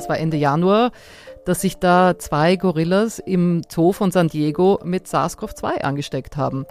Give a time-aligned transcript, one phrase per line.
[0.00, 0.92] Das war Ende Januar,
[1.44, 6.64] dass sich da zwei Gorillas im Zoo von San Diego mit SARS-CoV-2 angesteckt haben.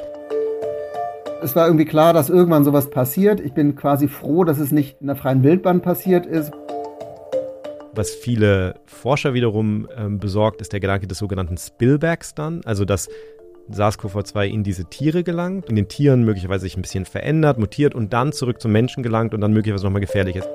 [1.43, 3.39] Es war irgendwie klar, dass irgendwann sowas passiert.
[3.39, 6.51] Ich bin quasi froh, dass es nicht in der freien Wildbahn passiert ist.
[7.93, 13.09] Was viele Forscher wiederum ähm, besorgt, ist der Gedanke des sogenannten Spillbacks dann, also dass
[13.71, 18.11] SARS-CoV-2 in diese Tiere gelangt, in den Tieren möglicherweise sich ein bisschen verändert, mutiert und
[18.11, 20.49] dann zurück zum Menschen gelangt und dann möglicherweise nochmal gefährlich ist.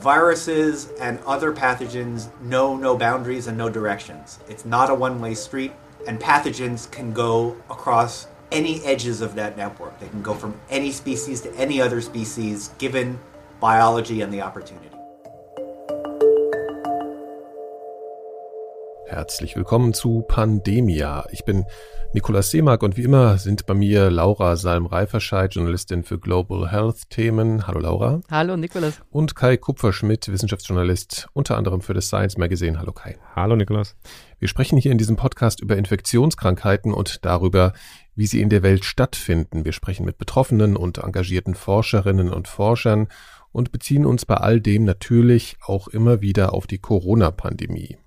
[0.00, 4.38] Viruses and other pathogens know no boundaries and no directions.
[4.48, 5.72] It's not a one-way street
[6.06, 9.98] and pathogens can go across any edges of that network.
[10.00, 13.20] They can go from any species to any other species given
[13.60, 14.99] biology and the opportunity.
[19.10, 21.26] Herzlich willkommen zu Pandemia.
[21.32, 21.64] Ich bin
[22.14, 27.66] Nikolaus Seemark und wie immer sind bei mir Laura Salm-Reiferscheid, Journalistin für Global Health Themen.
[27.66, 28.20] Hallo Laura.
[28.30, 29.02] Hallo Nikolaus.
[29.10, 32.78] Und Kai Kupferschmidt, Wissenschaftsjournalist, unter anderem für das Science Magazine.
[32.78, 33.18] Hallo Kai.
[33.34, 33.96] Hallo Nikolaus.
[34.38, 37.72] Wir sprechen hier in diesem Podcast über Infektionskrankheiten und darüber,
[38.14, 39.64] wie sie in der Welt stattfinden.
[39.64, 43.08] Wir sprechen mit Betroffenen und engagierten Forscherinnen und Forschern
[43.50, 47.98] und beziehen uns bei all dem natürlich auch immer wieder auf die Corona-Pandemie.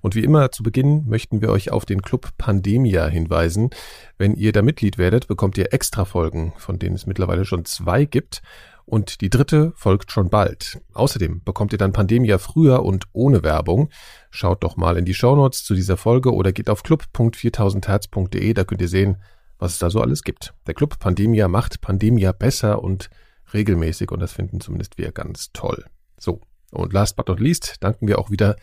[0.00, 3.70] Und wie immer zu Beginn möchten wir euch auf den Club Pandemia hinweisen.
[4.18, 8.04] Wenn ihr da Mitglied werdet, bekommt ihr extra Folgen, von denen es mittlerweile schon zwei
[8.04, 8.42] gibt.
[8.90, 10.80] Und die dritte folgt schon bald.
[10.94, 13.88] Außerdem bekommt ihr dann Pandemia früher und ohne Werbung.
[14.30, 18.80] Schaut doch mal in die Shownotes zu dieser Folge oder geht auf club.4000herz.de, da könnt
[18.80, 19.18] ihr sehen,
[19.60, 20.54] was es da so alles gibt.
[20.66, 23.10] Der Club Pandemia macht Pandemia besser und
[23.54, 25.84] regelmäßig und das finden zumindest wir ganz toll.
[26.18, 26.40] So,
[26.72, 28.56] und last but not least danken wir auch wieder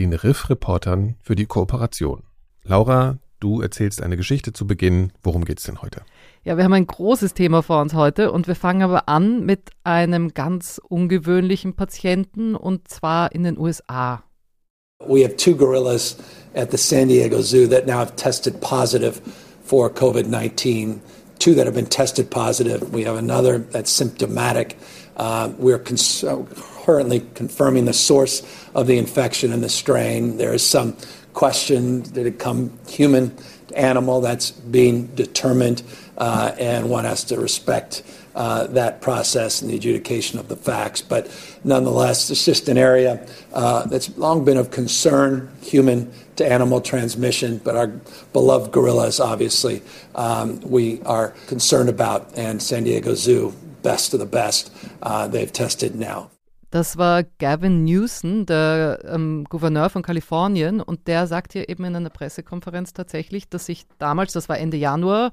[0.00, 2.22] den Riff-Reportern für die Kooperation.
[2.64, 5.12] Laura, du erzählst eine Geschichte zu Beginn.
[5.22, 6.02] Worum geht's denn heute?
[6.44, 9.70] Ja, wir haben ein großes Thema vor uns heute und wir fangen aber an mit
[9.84, 14.22] einem ganz ungewöhnlichen Patienten und zwar in den USA.
[15.06, 16.16] We have two gorillas
[16.54, 19.20] at the San Diego Zoo that now have tested positive
[19.64, 21.00] for COVID 19.
[21.38, 22.94] Two that have been tested positive.
[22.94, 24.76] We have another that's symptomatic.
[25.16, 26.24] Uh, we're cons-
[26.86, 28.42] currently confirming the source
[28.72, 30.36] of the infection and the strain.
[30.36, 30.96] There is some
[31.34, 33.36] question did it come human
[33.66, 34.20] to animal?
[34.20, 35.82] That's being determined,
[36.16, 38.04] uh, and one has to respect
[38.36, 41.02] uh, that process and the adjudication of the facts.
[41.02, 41.28] But
[41.64, 47.58] nonetheless, it's just an area uh, that's long been of concern, human to animal transmission,
[47.64, 47.88] but our
[48.32, 49.82] beloved gorillas, obviously,
[50.14, 54.70] um, we are concerned about, and San Diego Zoo, best of the best,
[55.32, 56.30] they've tested now.
[56.70, 61.96] Das war Gavin Newsom, der ähm, Gouverneur von Kalifornien, und der sagt hier eben in
[61.96, 65.30] einer Pressekonferenz tatsächlich, dass sich damals, das war Ende Januar,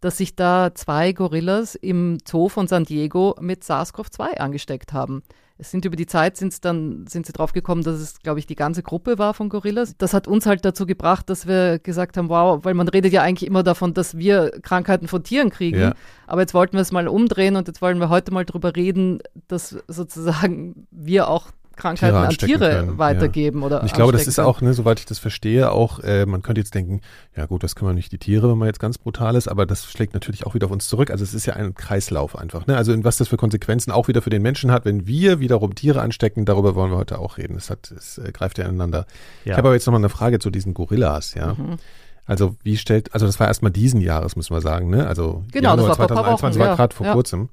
[0.00, 5.22] dass sich da zwei Gorillas im Zoo von San Diego mit SARS-CoV-2 angesteckt haben.
[5.62, 8.46] Es sind über die Zeit sind's dann, sind sie drauf gekommen, dass es, glaube ich,
[8.48, 9.96] die ganze Gruppe war von Gorillas.
[9.96, 13.22] Das hat uns halt dazu gebracht, dass wir gesagt haben, wow, weil man redet ja
[13.22, 15.78] eigentlich immer davon, dass wir Krankheiten von Tieren kriegen.
[15.78, 15.94] Ja.
[16.26, 19.20] Aber jetzt wollten wir es mal umdrehen und jetzt wollen wir heute mal drüber reden,
[19.46, 22.98] dass sozusagen wir auch Krankheiten Tiere an Tiere können.
[22.98, 23.66] weitergeben ja.
[23.66, 26.60] oder Ich glaube, das ist auch, ne, soweit ich das verstehe, auch, äh, man könnte
[26.60, 27.00] jetzt denken,
[27.36, 29.66] ja gut, das können wir nicht die Tiere, wenn man jetzt ganz brutal ist, aber
[29.66, 31.10] das schlägt natürlich auch wieder auf uns zurück.
[31.10, 32.66] Also es ist ja ein Kreislauf einfach.
[32.66, 32.76] Ne?
[32.76, 36.00] Also was das für Konsequenzen auch wieder für den Menschen hat, wenn wir wiederum Tiere
[36.00, 37.56] anstecken, darüber wollen wir heute auch reden.
[37.56, 39.06] Es, hat, es äh, greift ja ineinander.
[39.44, 39.52] Ja.
[39.52, 41.54] Ich habe aber jetzt nochmal eine Frage zu diesen Gorillas, ja.
[41.54, 41.78] Mhm.
[42.24, 45.06] Also wie stellt, also das war erstmal diesen Jahres, muss man sagen, ne?
[45.06, 47.12] Also genau, Januar das war 2021 war gerade vor ja.
[47.12, 47.48] kurzem.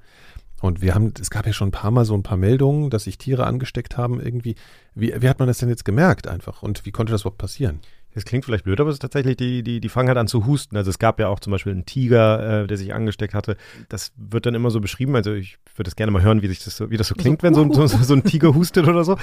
[0.62, 3.06] Und wir haben, es gab ja schon ein paar Mal so ein paar Meldungen, dass
[3.06, 4.56] sich Tiere angesteckt haben irgendwie.
[4.94, 6.64] Wie, wie hat man das denn jetzt gemerkt einfach?
[6.64, 7.80] Und wie konnte das überhaupt passieren?
[8.14, 10.46] Das klingt vielleicht blöd, aber es ist tatsächlich, die, die, die fangen halt an zu
[10.48, 10.76] husten.
[10.76, 13.56] Also es gab ja auch zum Beispiel einen Tiger, äh, der sich angesteckt hatte.
[13.88, 15.16] Das wird dann immer so beschrieben.
[15.16, 17.44] Also ich würde das gerne mal hören, wie sich das so, wie das so klingt,
[17.44, 19.18] wenn so, ein, so, so ein Tiger hustet oder so.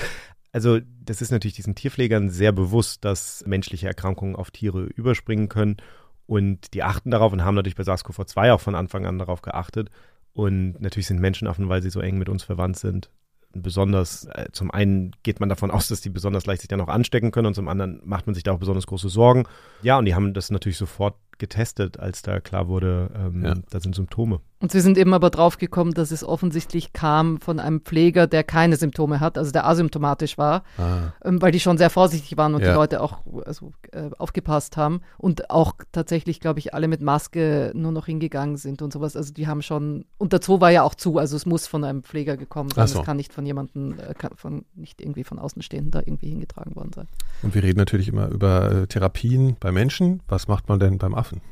[0.52, 5.78] Also das ist natürlich diesen Tierpflegern sehr bewusst, dass menschliche Erkrankungen auf Tiere überspringen können.
[6.26, 9.90] Und die achten darauf und haben natürlich bei SARS-CoV-2 auch von Anfang an darauf geachtet.
[10.36, 13.08] Und natürlich sind Menschenaffen, weil sie so eng mit uns verwandt sind,
[13.54, 16.88] besonders, äh, zum einen geht man davon aus, dass die besonders leicht sich dann auch
[16.88, 19.44] anstecken können und zum anderen macht man sich da auch besonders große Sorgen.
[19.80, 23.54] Ja, und die haben das natürlich sofort getestet, als da klar wurde, ähm, ja.
[23.70, 24.40] da sind Symptome.
[24.58, 28.42] Und sie sind eben aber drauf gekommen, dass es offensichtlich kam von einem Pfleger, der
[28.42, 31.12] keine Symptome hat, also der asymptomatisch war, ah.
[31.22, 32.68] ähm, weil die schon sehr vorsichtig waren und ja.
[32.70, 37.70] die Leute auch also, äh, aufgepasst haben und auch tatsächlich, glaube ich, alle mit Maske
[37.74, 39.14] nur noch hingegangen sind und sowas.
[39.14, 41.84] Also die haben schon, und der Zoo war ja auch zu, also es muss von
[41.84, 42.86] einem Pfleger gekommen sein.
[42.86, 46.92] Es kann nicht von jemandem, äh, von, nicht irgendwie von Außenstehenden da irgendwie hingetragen worden
[46.94, 47.08] sein.
[47.42, 50.22] Und wir reden natürlich immer über äh, Therapien bei Menschen.
[50.28, 51.42] Was macht man denn beim Affen?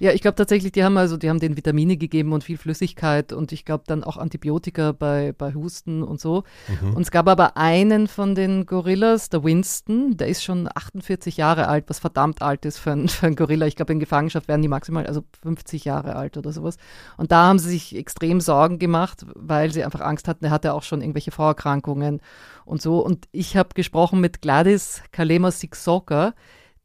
[0.00, 3.34] Ja, ich glaube tatsächlich, die haben also, die haben den Vitamine gegeben und viel Flüssigkeit
[3.34, 6.44] und ich glaube dann auch Antibiotika bei, bei Husten und so.
[6.80, 6.94] Mhm.
[6.94, 11.68] Und es gab aber einen von den Gorillas, der Winston, der ist schon 48 Jahre
[11.68, 13.66] alt, was verdammt alt ist für, ein, für einen Gorilla.
[13.66, 16.78] Ich glaube, in Gefangenschaft werden die maximal, also 50 Jahre alt oder sowas.
[17.18, 20.72] Und da haben sie sich extrem Sorgen gemacht, weil sie einfach Angst hatten, er hatte
[20.72, 22.22] auch schon irgendwelche Vorerkrankungen
[22.64, 23.04] und so.
[23.04, 26.32] Und ich habe gesprochen mit Gladys Kalema Siksoka,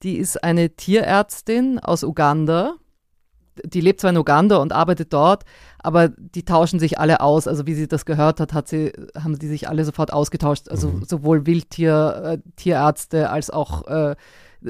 [0.04, 2.76] die ist eine Tierärztin aus Uganda
[3.64, 5.44] die lebt zwar in Uganda und arbeitet dort,
[5.80, 7.48] aber die tauschen sich alle aus.
[7.48, 10.70] Also wie sie das gehört hat, hat sie, haben die sich alle sofort ausgetauscht.
[10.70, 11.06] Also mhm.
[11.06, 14.16] sowohl Wildtier, äh, Tierärzte als auch äh,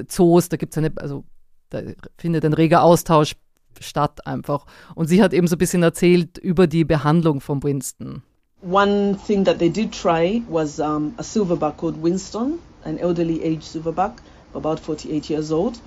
[0.07, 0.49] Zoos.
[0.49, 1.23] Da gibt es eine, also
[1.69, 1.81] da
[2.17, 3.35] findet ein reger Austausch
[3.79, 4.65] statt einfach.
[4.95, 8.23] Und sie hat eben so ein bisschen erzählt über die Behandlung von Winston.
[8.61, 13.63] One thing that they did try was um, a silverback called Winston, an elderly aged
[13.63, 14.13] silverback,
[14.53, 15.79] about 48 years old,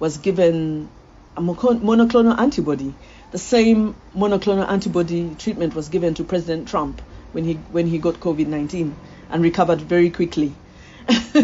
[0.00, 0.88] was given
[1.36, 2.94] a monoclonal antibody.
[3.32, 7.02] The same monoclonal antibody treatment was given to President Trump
[7.32, 8.92] when he when he got COVID-19
[9.30, 10.54] and recovered very quickly.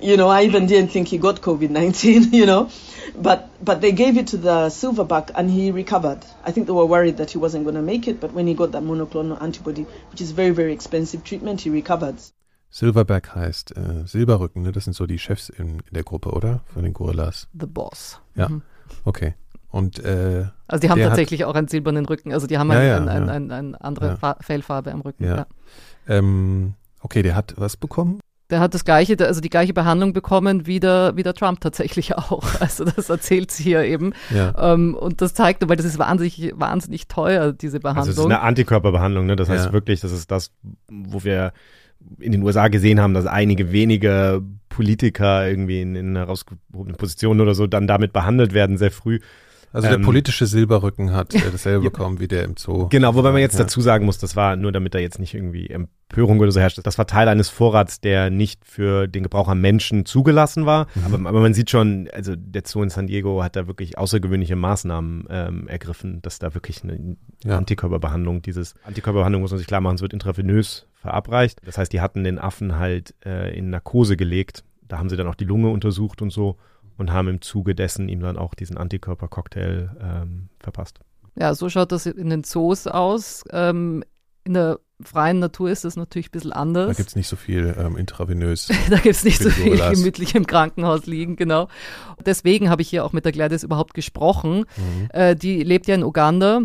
[0.00, 2.70] you know, I even didn't think he got COVID-19, you know,
[3.14, 6.20] but but they gave it to the silverback and he recovered.
[6.44, 8.54] I think they were worried that he wasn't going to make it, but when he
[8.54, 12.16] got that monoclonal antibody, which is very very expensive treatment, he recovered.
[12.70, 14.72] Silverback heißt äh, Silberrücken, ne?
[14.72, 16.60] Das sind so die Chefs in, in der Gruppe, oder?
[16.66, 17.48] Von den Gorillas.
[17.58, 18.20] The Boss.
[18.34, 18.48] Ja.
[18.48, 18.62] Mhm.
[19.04, 19.34] Okay.
[19.70, 22.32] Und, äh, also die haben tatsächlich hat, auch einen silbernen Rücken.
[22.32, 24.36] Also die haben ja, ja, eine ein, ein, ein andere ja.
[24.40, 25.24] Fellfarbe am Rücken.
[25.24, 25.46] Ja.
[26.08, 28.20] Ähm, okay, der hat was bekommen?
[28.48, 32.14] Der hat das gleiche, also die gleiche Behandlung bekommen wie der, wie der Trump tatsächlich
[32.16, 32.60] auch.
[32.60, 34.14] Also das erzählt sie hier eben.
[34.30, 34.72] Ja.
[34.72, 38.08] Ähm, und das zeigt, weil das ist wahnsinnig, wahnsinnig teuer, diese Behandlung.
[38.08, 39.36] Also es ist eine Antikörperbehandlung, ne?
[39.36, 40.52] Das heißt wirklich, das ist das,
[40.88, 41.52] wo wir
[42.18, 47.54] in den USA gesehen haben, dass einige wenige Politiker irgendwie in, in herausgehobenen Positionen oder
[47.54, 49.20] so dann damit behandelt werden, sehr früh.
[49.72, 51.90] Also der ähm, politische Silberrücken hat äh, dasselbe ja.
[51.90, 52.88] bekommen wie der im Zoo.
[52.88, 53.64] Genau, wobei man jetzt ja.
[53.64, 56.80] dazu sagen muss, das war nur damit da jetzt nicht irgendwie Empörung oder so herrscht.
[56.82, 60.86] Das war Teil eines Vorrats, der nicht für den Gebrauch am Menschen zugelassen war.
[60.94, 61.04] Mhm.
[61.04, 64.56] Aber, aber, man sieht schon, also der Zoo in San Diego hat da wirklich außergewöhnliche
[64.56, 67.58] Maßnahmen ähm, ergriffen, dass da wirklich eine ja.
[67.58, 71.60] Antikörperbehandlung, dieses Antikörperbehandlung muss man sich klar machen, es wird intravenös verabreicht.
[71.64, 74.64] Das heißt, die hatten den Affen halt äh, in Narkose gelegt.
[74.82, 76.56] Da haben sie dann auch die Lunge untersucht und so
[76.98, 80.98] und haben im Zuge dessen ihm dann auch diesen Antikörpercocktail ähm, verpasst.
[81.38, 83.44] Ja, so schaut das in den Zoos aus.
[83.52, 84.02] Ähm,
[84.42, 86.88] in der freien Natur ist das natürlich ein bisschen anders.
[86.88, 88.68] Da gibt es nicht so viel ähm, intravenös.
[88.90, 91.68] da gibt es nicht so viel gemütlich im Krankenhaus liegen, genau.
[92.24, 94.64] Deswegen habe ich hier auch mit der Gladys überhaupt gesprochen.
[94.76, 95.08] Mhm.
[95.12, 96.62] Äh, die lebt ja in Uganda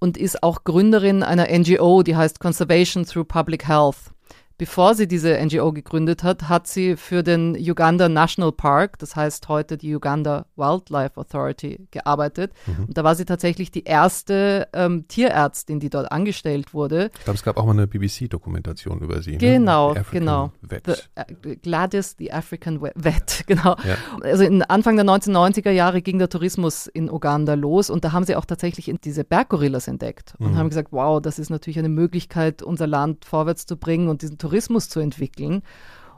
[0.00, 4.12] und ist auch Gründerin einer NGO, die heißt Conservation Through Public Health.
[4.60, 9.48] Bevor sie diese NGO gegründet hat, hat sie für den Uganda National Park, das heißt
[9.48, 12.52] heute die Uganda Wildlife Authority, gearbeitet.
[12.66, 12.84] Mhm.
[12.88, 17.10] Und da war sie tatsächlich die erste ähm, Tierärztin, die dort angestellt wurde.
[17.16, 19.38] Ich glaube, es gab auch mal eine BBC-Dokumentation über sie.
[19.38, 20.04] Genau, ne?
[20.10, 20.52] genau.
[20.60, 20.84] Vet.
[20.84, 23.76] The, uh, Gladys, the African Vet, genau.
[23.88, 23.96] Ja.
[24.20, 28.26] Also in Anfang der 1990er Jahre ging der Tourismus in Uganda los und da haben
[28.26, 30.56] sie auch tatsächlich diese Berggorillas entdeckt und mhm.
[30.58, 34.36] haben gesagt, wow, das ist natürlich eine Möglichkeit, unser Land vorwärts zu bringen und diesen
[34.36, 35.62] Tourismus Tourismus zu entwickeln.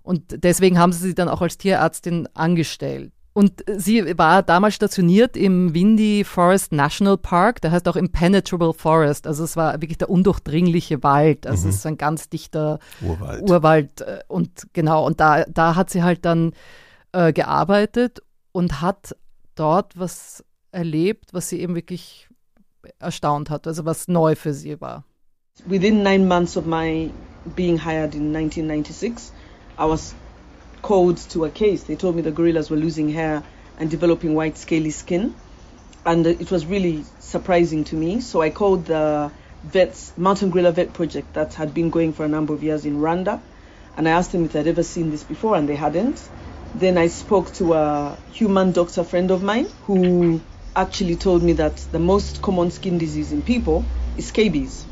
[0.03, 3.13] Und deswegen haben sie sie dann auch als Tierärztin angestellt.
[3.35, 9.27] Und sie war damals stationiert im Windy Forest National Park, der heißt auch Impenetrable Forest.
[9.27, 11.47] Also es war wirklich der undurchdringliche Wald.
[11.47, 11.71] Also mhm.
[11.71, 13.49] es ist ein ganz dichter Urwald.
[13.49, 14.05] Urwald.
[14.29, 16.53] Und genau, und da, da hat sie halt dann
[17.13, 18.23] äh, gearbeitet
[18.53, 19.17] und hat
[19.55, 22.29] dort was erlebt, was sie eben wirklich
[22.99, 25.05] erstaunt hat, also was neu für sie war.
[25.67, 27.11] Within nine months of my
[27.55, 29.33] being hired in 1996,
[29.79, 30.15] I was
[30.81, 31.85] called to a case.
[31.85, 33.43] They told me the gorillas were losing hair
[33.79, 35.35] and developing white scaly skin.
[36.05, 38.21] And it was really surprising to me.
[38.21, 39.31] So I called the
[39.65, 42.99] vets, Mountain Gorilla Vet Project that had been going for a number of years in
[42.99, 43.41] Rwanda.
[43.97, 46.21] And I asked them if they'd ever seen this before, and they hadn't.
[46.75, 50.41] Then I spoke to a human doctor friend of mine who
[50.75, 53.85] actually told me that the most common skin disease in people
[54.17, 54.87] is scabies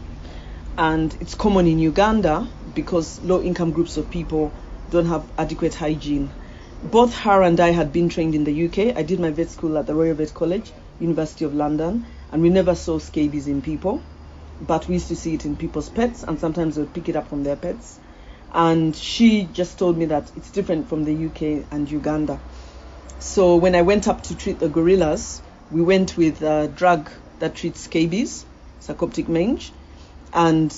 [0.81, 4.51] and it's common in Uganda because low income groups of people
[4.89, 6.31] don't have adequate hygiene.
[6.83, 8.97] Both her and I had been trained in the UK.
[8.97, 12.49] I did my vet school at the Royal Vet College, University of London, and we
[12.49, 14.03] never saw scabies in people,
[14.63, 17.17] but we used to see it in people's pets, and sometimes they would pick it
[17.17, 18.01] up from their pets.
[18.51, 22.41] And she just told me that it's different from the UK and Uganda.
[23.19, 27.55] So when I went up to treat the gorillas, we went with a drug that
[27.55, 28.47] treats scabies,
[28.81, 29.73] sarcoptic mange,
[30.33, 30.75] and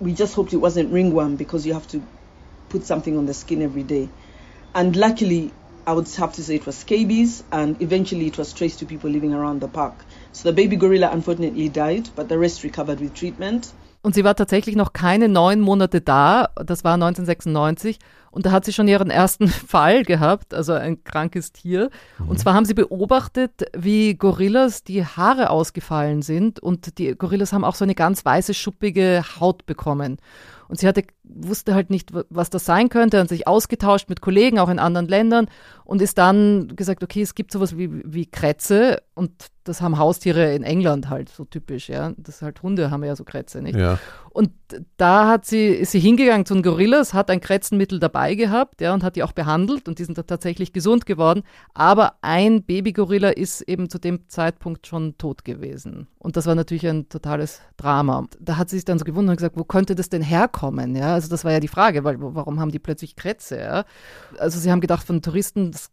[0.00, 2.02] we just hoped it wasn't ringworm because you have to
[2.68, 4.08] put something on the skin every day.
[4.74, 5.52] And luckily,
[5.86, 9.08] I would have to say it was scabies, and eventually it was traced to people
[9.08, 10.04] living around the park.
[10.32, 13.72] So the baby gorilla unfortunately died, but the rest recovered with treatment.
[14.06, 16.50] Und sie war tatsächlich noch keine neun Monate da.
[16.64, 17.98] Das war 1996.
[18.30, 21.90] Und da hat sie schon ihren ersten Fall gehabt, also ein krankes Tier.
[22.20, 22.28] Mhm.
[22.28, 26.60] Und zwar haben sie beobachtet, wie Gorillas die Haare ausgefallen sind.
[26.60, 30.18] Und die Gorillas haben auch so eine ganz weiße, schuppige Haut bekommen.
[30.68, 34.58] Und sie hatte, wusste halt nicht, was das sein könnte, und sich ausgetauscht mit Kollegen,
[34.58, 35.48] auch in anderen Ländern,
[35.84, 39.32] und ist dann gesagt, okay, es gibt sowas wie, wie Krätze und
[39.64, 42.12] das haben Haustiere in England halt so typisch, ja.
[42.16, 43.76] Das halt Hunde haben ja so Krätze, nicht?
[43.76, 43.98] Ja.
[44.30, 44.50] Und
[44.96, 48.94] da hat sie, ist sie hingegangen zu den Gorillas, hat ein Krätzenmittel dabei gehabt, ja,
[48.94, 51.42] und hat die auch behandelt und die sind da tatsächlich gesund geworden.
[51.74, 56.06] Aber ein Babygorilla ist eben zu dem Zeitpunkt schon tot gewesen.
[56.18, 58.26] Und das war natürlich ein totales Drama.
[58.40, 60.94] Da hat sie sich dann so gewundert und gesagt, wo könnte das denn herkommen?
[60.94, 63.58] Ja, also das war ja die Frage, weil warum haben die plötzlich Krätze?
[63.58, 63.84] Ja?
[64.38, 65.90] Also sie haben gedacht von Touristen, das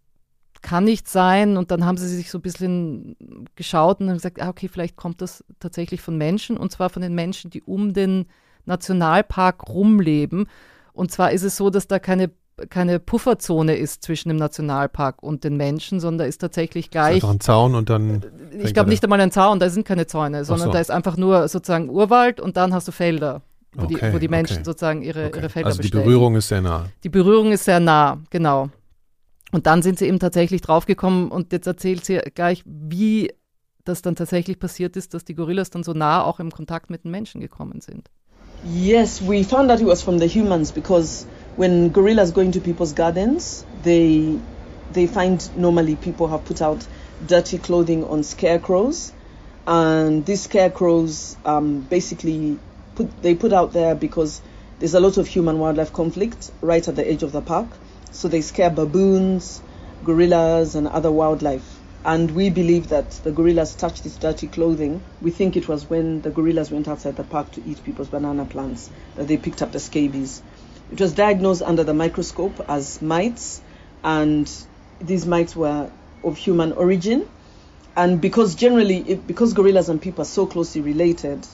[0.62, 1.56] kann nicht sein.
[1.56, 3.16] Und dann haben sie sich so ein bisschen
[3.56, 7.02] geschaut und haben gesagt, ah, okay, vielleicht kommt das tatsächlich von Menschen und zwar von
[7.02, 8.26] den Menschen, die um den
[8.66, 10.48] Nationalpark rumleben.
[10.92, 12.32] Und zwar ist es so, dass da keine
[12.70, 17.18] keine Pufferzone ist zwischen dem Nationalpark und den Menschen, sondern da ist tatsächlich gleich.
[17.18, 18.24] Ist einfach ein Zaun und dann.
[18.60, 20.72] Ich glaube nicht einmal ein Zaun, da sind keine Zäune, sondern so.
[20.72, 23.42] da ist einfach nur sozusagen Urwald und dann hast du Felder,
[23.76, 24.66] wo, okay, die, wo die Menschen okay.
[24.66, 25.40] sozusagen ihre, okay.
[25.40, 26.04] ihre Felder Also die bestellen.
[26.06, 26.86] Berührung ist sehr nah.
[27.04, 28.70] Die Berührung ist sehr nah, genau.
[29.52, 33.32] Und dann sind sie eben tatsächlich draufgekommen und jetzt erzählt sie gleich, wie
[33.86, 37.04] das dann tatsächlich passiert ist, dass die Gorillas dann so nah auch im Kontakt mit
[37.04, 38.10] den Menschen gekommen sind.
[38.66, 41.26] Yes, we found that it was from the humans because
[41.58, 44.40] when gorillas go into people's gardens, they
[44.94, 46.86] they find normally people have put out
[47.28, 49.12] dirty clothing on scarecrows,
[49.66, 52.58] and these scarecrows um, basically
[52.96, 54.42] put they put out there because
[54.80, 57.68] there's a lot of human wildlife conflict right at the edge of the park.
[58.12, 59.62] So they scare baboons,
[60.04, 61.80] gorillas, and other wildlife.
[62.06, 65.02] And we believe that the gorillas touched this dirty clothing.
[65.22, 68.46] We think it was when the gorillas went outside the park to eat people's banana
[68.46, 70.42] plants that they picked up the scabies.
[70.92, 73.62] It was diagnosed under the microscope as mites,
[74.04, 74.52] and
[75.00, 75.90] these mites were
[76.24, 77.28] of human origin.
[77.96, 81.48] And because generally, it, because gorillas and people are so closely related,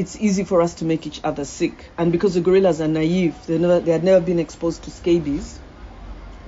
[0.00, 1.90] it's easy for us to make each other sick.
[1.98, 5.60] And because the gorillas are naive, they, never, they had never been exposed to scabies,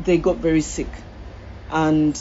[0.03, 0.89] they got very sick.
[1.71, 2.19] And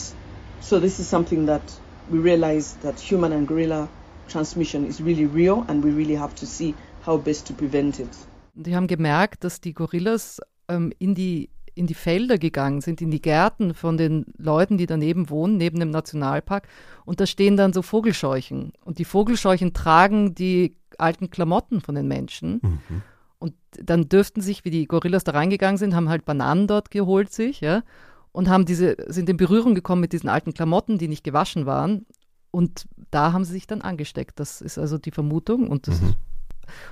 [0.59, 1.61] so this is something that
[2.09, 3.87] we realize that human and gorilla
[4.27, 8.09] transmission is really real and we really have to see how best to prevent it.
[8.53, 13.11] Die haben gemerkt, dass die Gorillas ähm, in die in die Felder gegangen sind, in
[13.11, 16.67] die Gärten von den Leuten, die daneben wohnen, neben dem Nationalpark.
[17.05, 18.73] Und da stehen dann so Vogelscheuchen.
[18.83, 22.59] Und die Vogelscheuchen tragen die alten Klamotten von den Menschen.
[22.61, 23.01] Mhm.
[23.39, 27.33] Und dann dürften sich, wie die Gorillas da reingegangen sind, haben halt Bananen dort geholt
[27.33, 27.83] sich, ja,
[28.31, 32.05] und haben diese, sind in Berührung gekommen mit diesen alten Klamotten, die nicht gewaschen waren.
[32.51, 34.39] Und da haben sie sich dann angesteckt.
[34.39, 35.67] Das ist also die Vermutung.
[35.67, 36.15] Und das, mhm.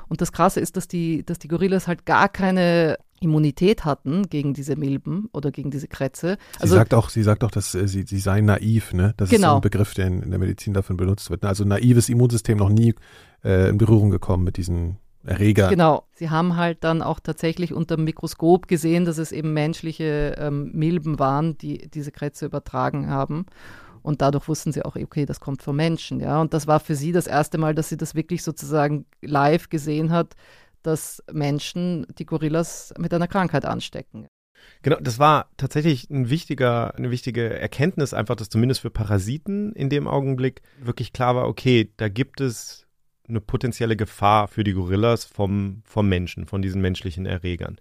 [0.08, 4.54] und das Krasse ist, dass die, dass die Gorillas halt gar keine Immunität hatten gegen
[4.54, 6.38] diese Milben oder gegen diese Krätze.
[6.60, 9.14] Also, sie sagt auch, sie sagt auch, dass äh, sie, sie seien naiv, ne?
[9.18, 9.36] Das genau.
[9.38, 9.60] ist so ein genau.
[9.62, 11.46] Begriff, der in, in, der Medizin dafür benutzt wird.
[11.46, 12.96] Also naives Immunsystem noch nie
[13.44, 15.70] äh, in Berührung gekommen mit diesen Erregern.
[15.70, 16.04] Genau.
[16.14, 20.72] Sie haben halt dann auch tatsächlich unter dem Mikroskop gesehen, dass es eben menschliche ähm,
[20.74, 23.46] Milben waren, die diese Krätze übertragen haben.
[24.02, 26.40] Und dadurch wussten sie auch, okay, das kommt von Menschen, ja.
[26.40, 30.12] Und das war für sie das erste Mal, dass sie das wirklich sozusagen live gesehen
[30.12, 30.36] hat,
[30.84, 34.28] dass Menschen die Gorillas mit einer Krankheit anstecken.
[34.82, 39.90] Genau, das war tatsächlich ein wichtiger, eine wichtige Erkenntnis, einfach, dass zumindest für Parasiten in
[39.90, 42.86] dem Augenblick wirklich klar war, okay, da gibt es
[43.28, 47.78] eine potenzielle Gefahr für die Gorillas vom, vom Menschen, von diesen menschlichen Erregern.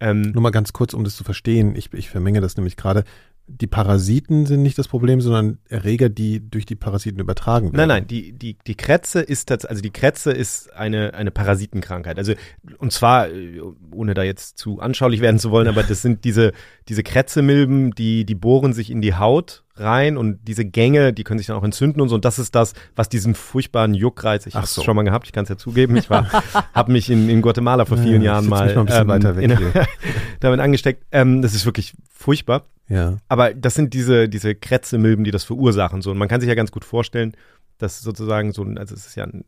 [0.00, 3.04] Ähm, Nur mal ganz kurz, um das zu verstehen, ich, ich vermenge das nämlich gerade
[3.50, 7.76] die Parasiten sind nicht das Problem, sondern Erreger, die durch die Parasiten übertragen werden.
[7.76, 12.18] Nein, nein, die, die, die Krätze ist also die Krätze ist eine, eine Parasitenkrankheit.
[12.18, 12.34] Also,
[12.78, 13.60] und zwar, äh,
[13.92, 16.52] ohne da jetzt zu anschaulich werden zu wollen, aber das sind diese,
[16.88, 21.38] diese Krätzemilben, die, die bohren sich in die Haut rein und diese Gänge, die können
[21.38, 22.14] sich dann auch entzünden und so.
[22.14, 24.82] Und das ist das, was diesen furchtbaren Juckreiz, ich habe es so.
[24.82, 26.30] schon mal gehabt, ich kann es ja zugeben, ich war,
[26.74, 29.58] habe mich in, in Guatemala vor vielen ja, Jahren mal, mal ähm, in,
[30.40, 31.04] damit angesteckt.
[31.10, 32.64] Ähm, das ist wirklich furchtbar.
[32.90, 33.18] Ja.
[33.28, 36.02] Aber das sind diese, diese Krätzemilben, die das verursachen.
[36.02, 36.10] So.
[36.10, 37.32] Und man kann sich ja ganz gut vorstellen,
[37.78, 39.44] dass sozusagen so ein, also es ist ja ein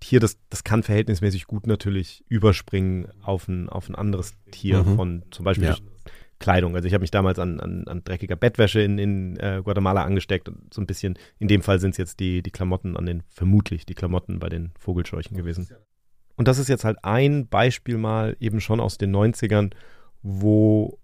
[0.00, 4.96] Tier, das, das kann verhältnismäßig gut natürlich überspringen auf ein, auf ein anderes Tier mhm.
[4.96, 5.76] von zum Beispiel ja.
[6.40, 6.74] Kleidung.
[6.74, 10.48] Also ich habe mich damals an, an, an dreckiger Bettwäsche in, in äh, Guatemala angesteckt
[10.48, 13.22] und so ein bisschen, in dem Fall sind es jetzt die, die Klamotten an den,
[13.28, 15.68] vermutlich die Klamotten bei den Vogelscheuchen gewesen.
[16.36, 19.72] Und das ist jetzt halt ein Beispiel mal eben schon aus den 90ern,
[20.22, 20.98] wo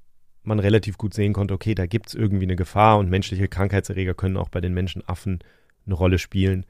[0.47, 4.15] man relativ gut sehen konnte, okay, da gibt es irgendwie eine Gefahr und menschliche Krankheitserreger
[4.15, 5.41] können auch bei den Menschenaffen
[5.87, 6.67] eine Rolle spielen.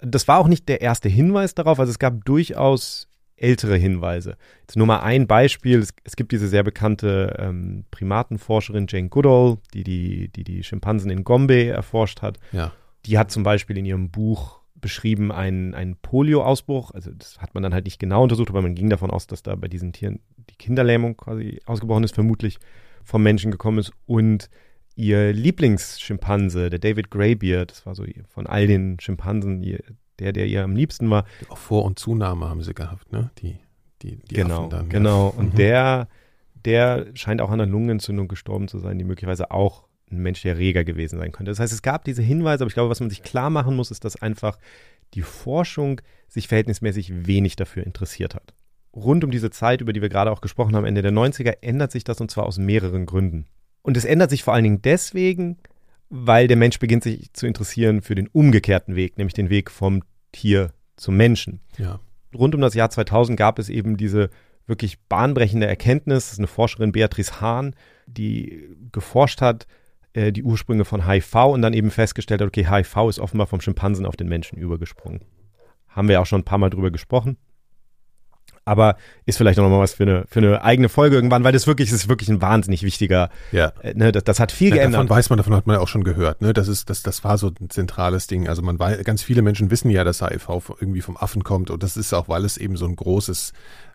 [0.00, 4.36] Das war auch nicht der erste Hinweis darauf, also es gab durchaus ältere Hinweise.
[4.60, 5.80] Jetzt nur mal ein Beispiel.
[5.80, 11.10] Es, es gibt diese sehr bekannte ähm, Primatenforscherin Jane Goodall, die die, die die Schimpansen
[11.10, 12.38] in Gombe erforscht hat.
[12.52, 12.72] Ja.
[13.06, 16.92] Die hat zum Beispiel in ihrem Buch beschrieben einen, einen Polio-Ausbruch.
[16.92, 19.42] Also das hat man dann halt nicht genau untersucht, aber man ging davon aus, dass
[19.42, 20.20] da bei diesen Tieren
[20.50, 22.58] die Kinderlähmung quasi ausgebrochen ist, vermutlich
[23.04, 23.92] vom Menschen gekommen ist.
[24.06, 24.48] Und
[24.96, 29.80] ihr Lieblingsschimpanse, der David Greybeard, das war so von all den Schimpansen ihr,
[30.18, 31.24] der, der ihr am liebsten war.
[31.48, 33.30] Auch Vor- und Zunahme haben sie gehabt, ne?
[33.38, 33.58] Die,
[34.02, 34.88] die, die genau, Affen dann.
[34.88, 35.30] genau.
[35.32, 35.38] Ja.
[35.38, 35.56] Und Mhm.
[35.56, 36.08] der,
[36.64, 40.84] der scheint auch an einer Lungenentzündung gestorben zu sein, die möglicherweise auch ein menschlicher Erreger
[40.84, 41.50] gewesen sein könnte.
[41.50, 43.90] Das heißt, es gab diese Hinweise, aber ich glaube, was man sich klar machen muss,
[43.90, 44.58] ist, dass einfach
[45.14, 48.54] die Forschung sich verhältnismäßig wenig dafür interessiert hat.
[48.94, 51.92] Rund um diese Zeit, über die wir gerade auch gesprochen haben, Ende der 90er, ändert
[51.92, 53.46] sich das und zwar aus mehreren Gründen.
[53.82, 55.58] Und es ändert sich vor allen Dingen deswegen,
[56.08, 60.02] weil der Mensch beginnt sich zu interessieren für den umgekehrten Weg, nämlich den Weg vom
[60.32, 61.60] Tier zum Menschen.
[61.76, 62.00] Ja.
[62.34, 64.30] Rund um das Jahr 2000 gab es eben diese
[64.66, 66.26] wirklich bahnbrechende Erkenntnis.
[66.26, 67.74] Das ist eine Forscherin Beatrice Hahn,
[68.06, 69.66] die geforscht hat,
[70.12, 73.60] äh, die Ursprünge von HIV und dann eben festgestellt hat, okay, HIV ist offenbar vom
[73.60, 75.20] Schimpansen auf den Menschen übergesprungen.
[75.88, 77.36] Haben wir auch schon ein paar Mal drüber gesprochen.
[78.66, 81.66] Aber ist vielleicht noch mal was für eine, für eine eigene Folge irgendwann, weil das
[81.66, 83.72] wirklich, das ist wirklich ein wahnsinnig wichtiger, Ja.
[83.82, 84.94] äh, ne, das, das hat viel Ja, geändert.
[85.00, 86.40] davon weiß man, davon hat man ja auch schon gehört.
[86.40, 86.52] Ne?
[86.54, 88.48] Das, ist, das, das war so ein zentrales Ding.
[88.48, 90.48] Also man weiß, ganz viele Menschen wissen ja, dass HIV
[90.80, 93.52] irgendwie vom Affen kommt und das ist auch, weil es eben so ein großes,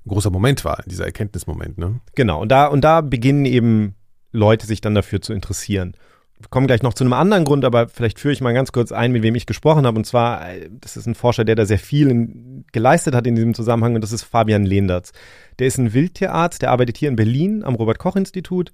[0.08, 1.78] großer Moment war, dieser Erkenntnismoment.
[1.78, 2.00] Ne?
[2.16, 3.96] Genau, und da, und da beginnen eben
[4.32, 5.96] Leute sich dann dafür zu interessieren.
[6.40, 8.94] Wir kommen gleich noch zu einem anderen Grund, aber vielleicht führe ich mal ganz kurz
[8.94, 9.98] ein, mit wem ich gesprochen habe.
[9.98, 13.36] Und zwar, äh, das ist ein Forscher, der da sehr viel in, geleistet hat in
[13.36, 15.12] diesem Zusammenhang, und das ist Fabian Lehndertz.
[15.60, 18.72] Der ist ein Wildtierarzt, der arbeitet hier in Berlin am Robert-Koch-Institut,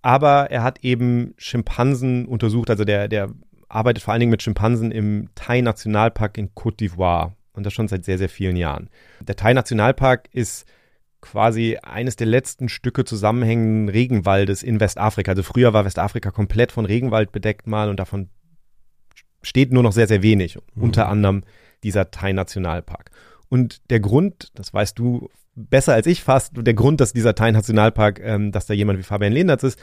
[0.00, 3.30] aber er hat eben Schimpansen untersucht, also der, der
[3.68, 7.32] arbeitet vor allen Dingen mit Schimpansen im Thai-Nationalpark in Côte d'Ivoire.
[7.52, 8.88] Und das schon seit sehr, sehr vielen Jahren.
[9.20, 10.66] Der Thai-Nationalpark ist
[11.20, 15.32] quasi eines der letzten Stücke zusammenhängenden Regenwaldes in Westafrika.
[15.32, 18.30] Also früher war Westafrika komplett von Regenwald bedeckt mal und davon
[19.42, 20.58] steht nur noch sehr, sehr wenig.
[20.74, 20.82] Mhm.
[20.82, 21.42] Unter anderem
[21.82, 23.10] dieser Thai-Nationalpark.
[23.48, 28.20] Und der Grund, das weißt du besser als ich fast, der Grund, dass dieser Thai-Nationalpark,
[28.22, 29.78] ähm, dass da jemand wie Fabian Lehnertz ist,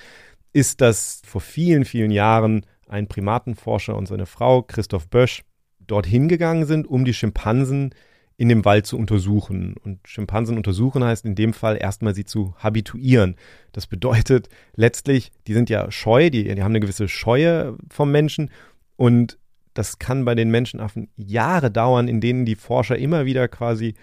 [0.54, 5.44] ist, dass vor vielen, vielen Jahren ein Primatenforscher und seine Frau, Christoph Bösch,
[5.80, 7.94] dorthin gegangen sind, um die Schimpansen
[8.38, 9.76] in dem Wald zu untersuchen.
[9.84, 13.36] Und Schimpansen untersuchen heißt in dem Fall erstmal sie zu habituieren.
[13.72, 18.52] Das bedeutet letztlich, die sind ja scheu, die, die haben eine gewisse Scheue vom Menschen
[18.96, 19.38] und
[19.74, 23.96] das kann bei den Menschenaffen Jahre dauern, in denen die Forscher immer wieder quasi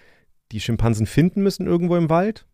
[0.53, 2.47] die Schimpansen finden müssen irgendwo im Wald.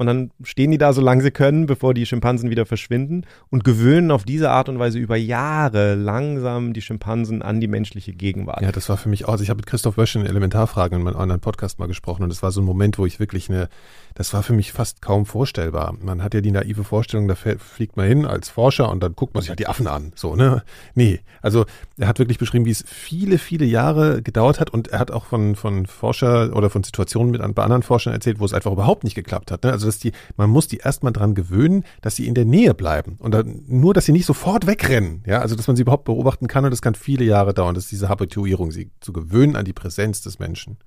[0.00, 4.10] Und dann stehen die da, solange sie können, bevor die Schimpansen wieder verschwinden und gewöhnen
[4.10, 8.62] auf diese Art und Weise über Jahre langsam die Schimpansen an die menschliche Gegenwart.
[8.62, 11.04] Ja, das war für mich auch, also ich habe mit Christoph Wösch in Elementarfragen in
[11.04, 13.68] meinem anderen Podcast mal gesprochen und das war so ein Moment, wo ich wirklich eine,
[14.14, 15.94] das war für mich fast kaum vorstellbar.
[16.00, 19.34] Man hat ja die naive Vorstellung, da fliegt man hin als Forscher und dann guckt
[19.34, 20.62] man sich halt die Affen an, so, ne?
[20.94, 21.64] Nee, also
[21.96, 25.24] er hat wirklich beschrieben, wie es viele, viele Jahre gedauert hat und er hat auch
[25.24, 29.04] von, von Forscher oder von Situationen mit bei anderen Forschern erzählt, wo es einfach überhaupt
[29.04, 29.72] nicht geklappt hat, ne?
[29.72, 33.16] Also dass die, man muss die erstmal dran gewöhnen, dass sie in der Nähe bleiben
[33.18, 35.40] und dann, nur, dass sie nicht sofort wegrennen, ja?
[35.40, 37.92] Also dass man sie überhaupt beobachten kann und das kann viele Jahre dauern, das ist
[37.92, 40.78] diese Habituierung, sie zu gewöhnen an die Präsenz des Menschen.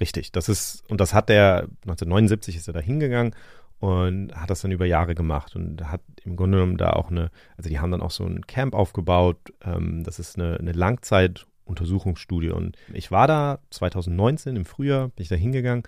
[0.00, 3.34] Richtig, das ist, und das hat er, 1979 ist er da hingegangen
[3.78, 7.30] und hat das dann über Jahre gemacht und hat im Grunde genommen da auch eine,
[7.56, 12.50] also die haben dann auch so ein Camp aufgebaut, ähm, das ist eine, eine Langzeituntersuchungsstudie
[12.50, 15.82] und ich war da 2019 im Frühjahr, bin ich da hingegangen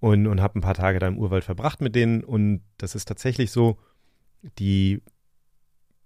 [0.00, 3.06] und, und habe ein paar Tage da im Urwald verbracht mit denen und das ist
[3.06, 3.78] tatsächlich so,
[4.58, 5.02] die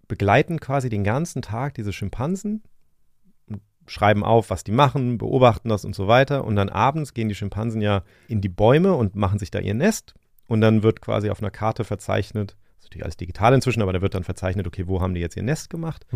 [0.09, 2.63] begleiten quasi den ganzen Tag diese Schimpansen
[3.87, 6.45] schreiben auf, was die machen, beobachten das und so weiter.
[6.45, 9.75] Und dann abends gehen die Schimpansen ja in die Bäume und machen sich da ihr
[9.75, 10.15] Nest.
[10.47, 13.93] Und dann wird quasi auf einer Karte verzeichnet, das ist natürlich alles digital inzwischen, aber
[13.93, 16.07] da wird dann verzeichnet, okay, wo haben die jetzt ihr Nest gemacht?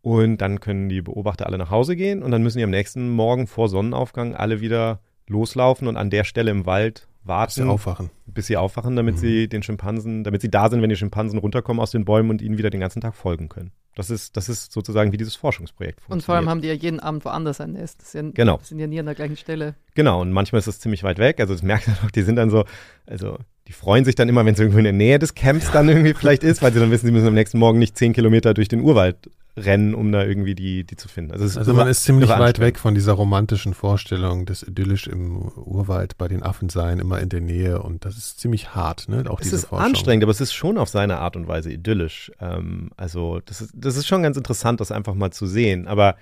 [0.00, 3.10] Und dann können die Beobachter alle nach Hause gehen und dann müssen die am nächsten
[3.10, 7.62] Morgen vor Sonnenaufgang alle wieder loslaufen und an der Stelle im Wald Bis warten, sie
[7.64, 8.10] aufwachen.
[8.26, 9.18] bis sie aufwachen, damit Mhm.
[9.20, 12.42] sie den Schimpansen, damit sie da sind, wenn die Schimpansen runterkommen aus den Bäumen und
[12.42, 13.70] ihnen wieder den ganzen Tag folgen können.
[13.94, 16.22] Das ist, das ist sozusagen, wie dieses Forschungsprojekt funktioniert.
[16.22, 18.00] Und vor allem haben die ja jeden Abend woanders ein Nest.
[18.02, 18.60] Das sind, Genau.
[18.62, 19.74] sind ja nie an der gleichen Stelle.
[19.94, 21.40] Genau, und manchmal ist es ziemlich weit weg.
[21.40, 22.64] Also das merkt man auch, die sind dann so,
[23.06, 25.88] also die freuen sich dann immer, wenn es irgendwo in der Nähe des Camps dann
[25.88, 28.54] irgendwie vielleicht ist, weil sie dann wissen, sie müssen am nächsten Morgen nicht zehn Kilometer
[28.54, 29.28] durch den Urwald
[29.64, 31.32] rennen, um da irgendwie die, die zu finden.
[31.32, 36.18] Also, also man ist ziemlich weit weg von dieser romantischen Vorstellung des idyllisch im Urwald
[36.18, 39.24] bei den Affen sein, immer in der Nähe und das ist ziemlich hart, ne?
[39.28, 39.86] Auch es diese ist Forschung.
[39.86, 42.32] anstrengend, aber es ist schon auf seine Art und Weise idyllisch.
[42.40, 45.88] Ähm, also das ist, das ist schon ganz interessant, das einfach mal zu sehen.
[45.88, 46.16] Aber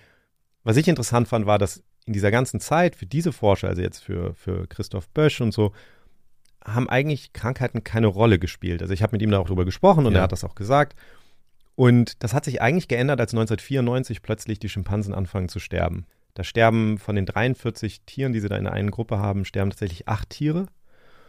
[0.65, 4.03] was ich interessant fand, war, dass in dieser ganzen Zeit für diese Forscher, also jetzt
[4.03, 5.73] für, für Christoph Bösch und so,
[6.65, 8.83] haben eigentlich Krankheiten keine Rolle gespielt.
[8.83, 10.21] Also ich habe mit ihm da auch drüber gesprochen und ja.
[10.21, 10.97] er hat das auch gesagt.
[11.77, 16.07] Und das hat sich eigentlich geändert, als 1994 plötzlich die Schimpansen anfangen zu sterben.
[16.35, 20.09] Da sterben von den 43 Tieren, die sie da in einer Gruppe haben, sterben tatsächlich
[20.09, 20.67] acht Tiere.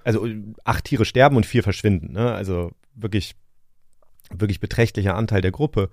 [0.04, 0.26] Also
[0.64, 2.14] acht Tiere sterben und vier verschwinden.
[2.14, 2.34] Ne?
[2.34, 3.36] Also wirklich,
[4.32, 5.90] wirklich beträchtlicher Anteil der Gruppe.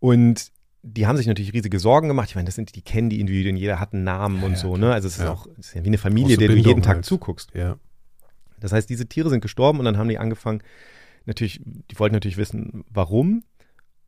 [0.00, 0.52] Und
[0.82, 2.30] die haben sich natürlich riesige Sorgen gemacht.
[2.30, 4.76] Ich meine, das sind, die kennen die Individuen, jeder hat einen Namen ja, und so,
[4.76, 4.92] ne?
[4.92, 5.30] Also es ist ja.
[5.30, 7.04] auch ist ja wie eine Familie, der du jeden Tag halt.
[7.04, 7.52] zuguckst.
[7.54, 7.76] Ja.
[8.58, 10.62] Das heißt, diese Tiere sind gestorben und dann haben die angefangen,
[11.24, 13.44] natürlich, die wollten natürlich wissen, warum.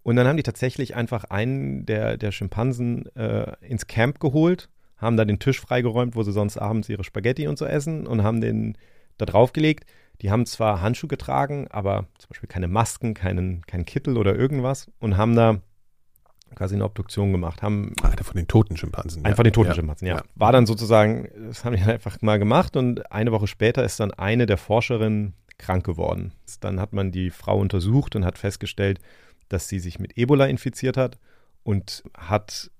[0.04, 5.16] Und dann haben die tatsächlich einfach einen der, der Schimpansen äh, ins Camp geholt, haben
[5.16, 8.42] da den Tisch freigeräumt, wo sie sonst abends ihre Spaghetti und so essen und haben
[8.42, 8.76] den
[9.16, 9.86] da draufgelegt.
[10.20, 14.90] Die haben zwar Handschuhe getragen, aber zum Beispiel keine Masken, keinen, keinen Kittel oder irgendwas
[15.00, 15.60] und haben da
[16.54, 17.62] quasi eine Obduktion gemacht.
[17.62, 19.24] Haben ah, einer von den toten Schimpansen.
[19.24, 19.44] Einfach ja.
[19.44, 19.74] den toten ja.
[19.74, 20.16] Schimpansen, ja.
[20.16, 20.22] ja.
[20.34, 24.12] War dann sozusagen, das haben die einfach mal gemacht und eine Woche später ist dann
[24.12, 26.32] eine der Forscherinnen krank geworden.
[26.60, 29.00] Dann hat man die Frau untersucht und hat festgestellt,
[29.48, 31.18] dass sie sich mit Ebola infiziert hat
[31.62, 32.70] und hat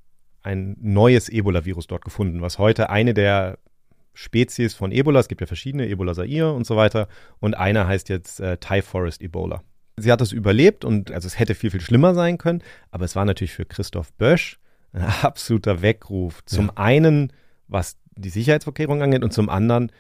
[0.43, 3.59] ein neues Ebola-Virus dort gefunden, was heute eine der
[4.13, 7.09] Spezies von Ebola, es gibt ja verschiedene, Ebola Zaire und so weiter,
[7.41, 9.63] und einer heißt jetzt äh, Thai Forest Ebola.
[9.97, 13.17] Sie hat es überlebt und also es hätte viel, viel schlimmer sein können, aber es
[13.17, 14.59] war natürlich für Christoph Bösch
[14.93, 16.45] ein absoluter Weckruf.
[16.45, 16.73] Zum ja.
[16.77, 17.33] einen,
[17.69, 19.91] was die Sicherheitsvorkehrungen angeht und zum anderen,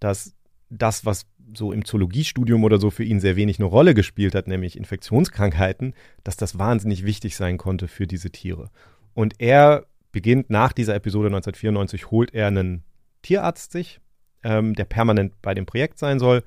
[0.00, 0.34] dass
[0.68, 4.48] das, was so im Zoologiestudium oder so für ihn sehr wenig eine Rolle gespielt hat,
[4.48, 8.70] nämlich Infektionskrankheiten, dass das wahnsinnig wichtig sein konnte für diese Tiere.
[9.14, 12.84] Und er beginnt nach dieser Episode 1994, holt er einen
[13.22, 14.00] Tierarzt sich,
[14.42, 16.42] ähm, der permanent bei dem Projekt sein soll.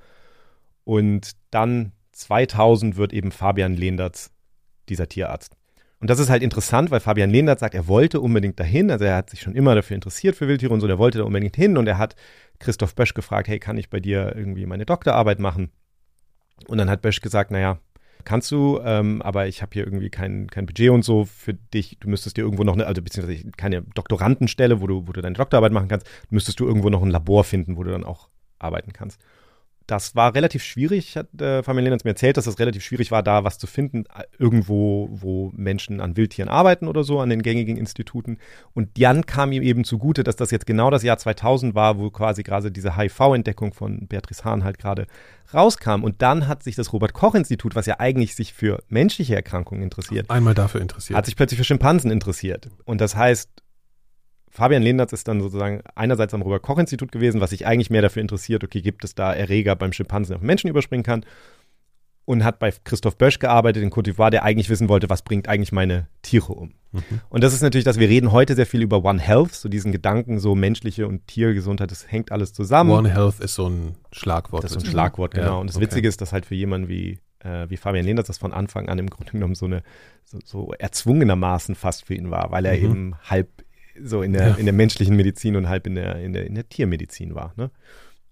[0.83, 4.31] Und dann 2000 wird eben Fabian Lehndertz
[4.87, 5.56] dieser Tierarzt.
[5.99, 8.91] Und das ist halt interessant, weil Fabian Lehnert sagt, er wollte unbedingt dahin.
[8.91, 11.23] Also er hat sich schon immer dafür interessiert für Wildtiere und so, der wollte da
[11.23, 12.15] unbedingt hin und er hat
[12.59, 15.71] Christoph Bösch gefragt, hey, kann ich bei dir irgendwie meine Doktorarbeit machen?
[16.67, 17.79] Und dann hat Bösch gesagt, naja,
[18.25, 21.97] kannst du, ähm, aber ich habe hier irgendwie kein, kein Budget und so für dich.
[21.99, 25.35] Du müsstest dir irgendwo noch eine, also beziehungsweise keine Doktorandenstelle, wo du, wo du deine
[25.35, 28.29] Doktorarbeit machen kannst, müsstest du irgendwo noch ein Labor finden, wo du dann auch
[28.59, 29.19] arbeiten kannst
[29.87, 33.23] das war relativ schwierig, hat äh, Fabian Lehnertz mir erzählt, dass das relativ schwierig war,
[33.23, 34.03] da was zu finden,
[34.37, 38.37] irgendwo, wo Menschen an Wildtieren arbeiten oder so, an den gängigen Instituten.
[38.73, 42.09] Und dann kam ihm eben zugute, dass das jetzt genau das Jahr 2000 war, wo
[42.09, 45.07] quasi gerade diese HIV-Entdeckung von Beatrice Hahn halt gerade
[45.53, 46.03] rauskam.
[46.03, 50.53] Und dann hat sich das Robert-Koch-Institut, was ja eigentlich sich für menschliche Erkrankungen interessiert, einmal
[50.53, 52.67] dafür interessiert, hat sich plötzlich für Schimpansen interessiert.
[52.83, 53.49] Und das heißt,
[54.49, 58.63] Fabian Lehnertz ist dann sozusagen einerseits am Robert-Koch-Institut gewesen, was sich eigentlich mehr dafür interessiert,
[58.63, 61.25] okay, gibt es da Erreger beim Schimpansen, der auf Menschen überspringen kann?
[62.25, 65.47] Und hat bei Christoph Bösch gearbeitet in Côte d'Ivoire, der eigentlich wissen wollte, was bringt
[65.47, 66.73] eigentlich meine Tiere um?
[66.91, 67.21] Mhm.
[67.29, 69.93] Und das ist natürlich, dass wir reden heute sehr viel über One Health, so diesen
[69.93, 72.91] Gedanken, so menschliche und Tiergesundheit, das hängt alles zusammen.
[72.91, 74.65] One Health ist so ein Schlagwort.
[74.65, 75.47] Das ist so ein Schlagwort, genau.
[75.47, 75.85] Ja, und das okay.
[75.85, 78.99] Witzige ist, dass halt für jemanden wie äh, wie Fabian Lehnert das von Anfang an
[78.99, 79.83] im Grunde genommen so eine
[80.25, 82.83] so, so erzwungenermaßen fast für ihn war, weil er mhm.
[82.83, 83.49] eben halb
[84.01, 84.55] so in der, ja.
[84.55, 87.53] in der menschlichen Medizin und halb in der, in der, in der Tiermedizin war.
[87.55, 87.71] Ne?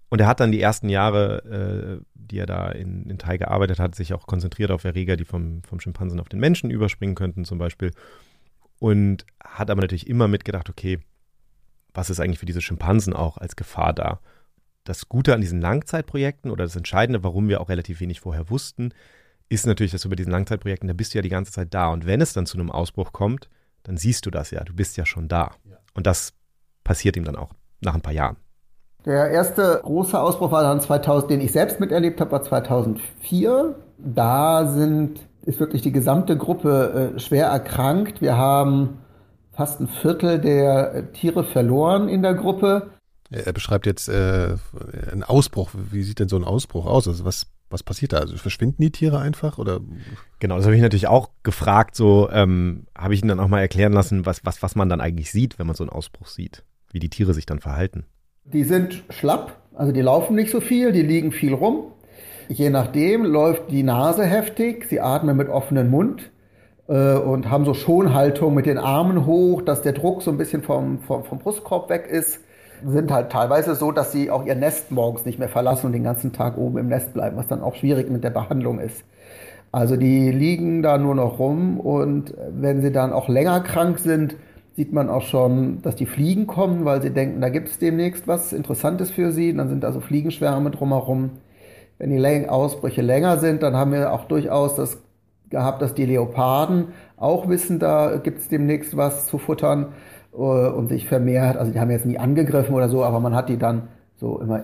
[0.08, 3.78] Und er hat dann die ersten Jahre, äh, die er da in, in Thai gearbeitet
[3.78, 7.44] hat, sich auch konzentriert auf Erreger, die vom, vom Schimpansen auf den Menschen überspringen könnten,
[7.44, 7.90] zum Beispiel.
[8.78, 11.00] Und hat aber natürlich immer mitgedacht, okay,
[11.92, 14.20] was ist eigentlich für diese Schimpansen auch als Gefahr da?
[14.84, 18.92] Das Gute an diesen Langzeitprojekten oder das Entscheidende, warum wir auch relativ wenig vorher wussten,
[19.48, 21.88] ist natürlich, dass du bei diesen Langzeitprojekten, da bist du ja die ganze Zeit da.
[21.88, 23.48] Und wenn es dann zu einem Ausbruch kommt,
[23.86, 24.64] dann siehst du das ja.
[24.64, 25.52] Du bist ja schon da.
[25.94, 26.32] Und das
[26.82, 28.36] passiert ihm dann auch nach ein paar Jahren.
[29.04, 33.76] Der erste große Ausbruch war dann 2000, den ich selbst miterlebt habe, war 2004.
[33.98, 38.20] Da sind, ist wirklich die gesamte Gruppe äh, schwer erkrankt.
[38.20, 38.98] Wir haben
[39.52, 42.90] fast ein Viertel der äh, Tiere verloren in der Gruppe.
[43.30, 44.56] Er beschreibt jetzt äh,
[45.12, 45.70] einen Ausbruch.
[45.72, 47.06] Wie sieht denn so ein Ausbruch aus?
[47.06, 47.46] Also was
[47.76, 48.20] was passiert da?
[48.20, 49.80] Also verschwinden die Tiere einfach oder?
[50.38, 51.94] Genau, das habe ich natürlich auch gefragt.
[51.94, 55.02] So ähm, habe ich ihn dann auch mal erklären lassen, was, was, was man dann
[55.02, 58.06] eigentlich sieht, wenn man so einen Ausbruch sieht, wie die Tiere sich dann verhalten.
[58.44, 61.92] Die sind schlapp, also die laufen nicht so viel, die liegen viel rum.
[62.48, 66.30] Je nachdem läuft die Nase heftig, sie atmen mit offenem Mund
[66.88, 70.62] äh, und haben so Schonhaltung mit den Armen hoch, dass der Druck so ein bisschen
[70.62, 72.40] vom, vom, vom Brustkorb weg ist
[72.84, 76.04] sind halt teilweise so, dass sie auch ihr Nest morgens nicht mehr verlassen und den
[76.04, 79.04] ganzen Tag oben im Nest bleiben, was dann auch schwierig mit der Behandlung ist.
[79.72, 84.36] Also die liegen da nur noch rum und wenn sie dann auch länger krank sind,
[84.76, 88.28] sieht man auch schon, dass die Fliegen kommen, weil sie denken, da gibt es demnächst
[88.28, 89.54] was Interessantes für sie.
[89.54, 91.30] Dann sind also Fliegenschwärme drumherum.
[91.98, 94.98] Wenn die Ausbrüche länger sind, dann haben wir auch durchaus das
[95.48, 99.88] gehabt, dass die Leoparden auch wissen, da gibt es demnächst was zu futtern
[100.36, 101.56] und sich vermehrt.
[101.56, 104.62] Also die haben jetzt nie angegriffen oder so, aber man hat die dann so immer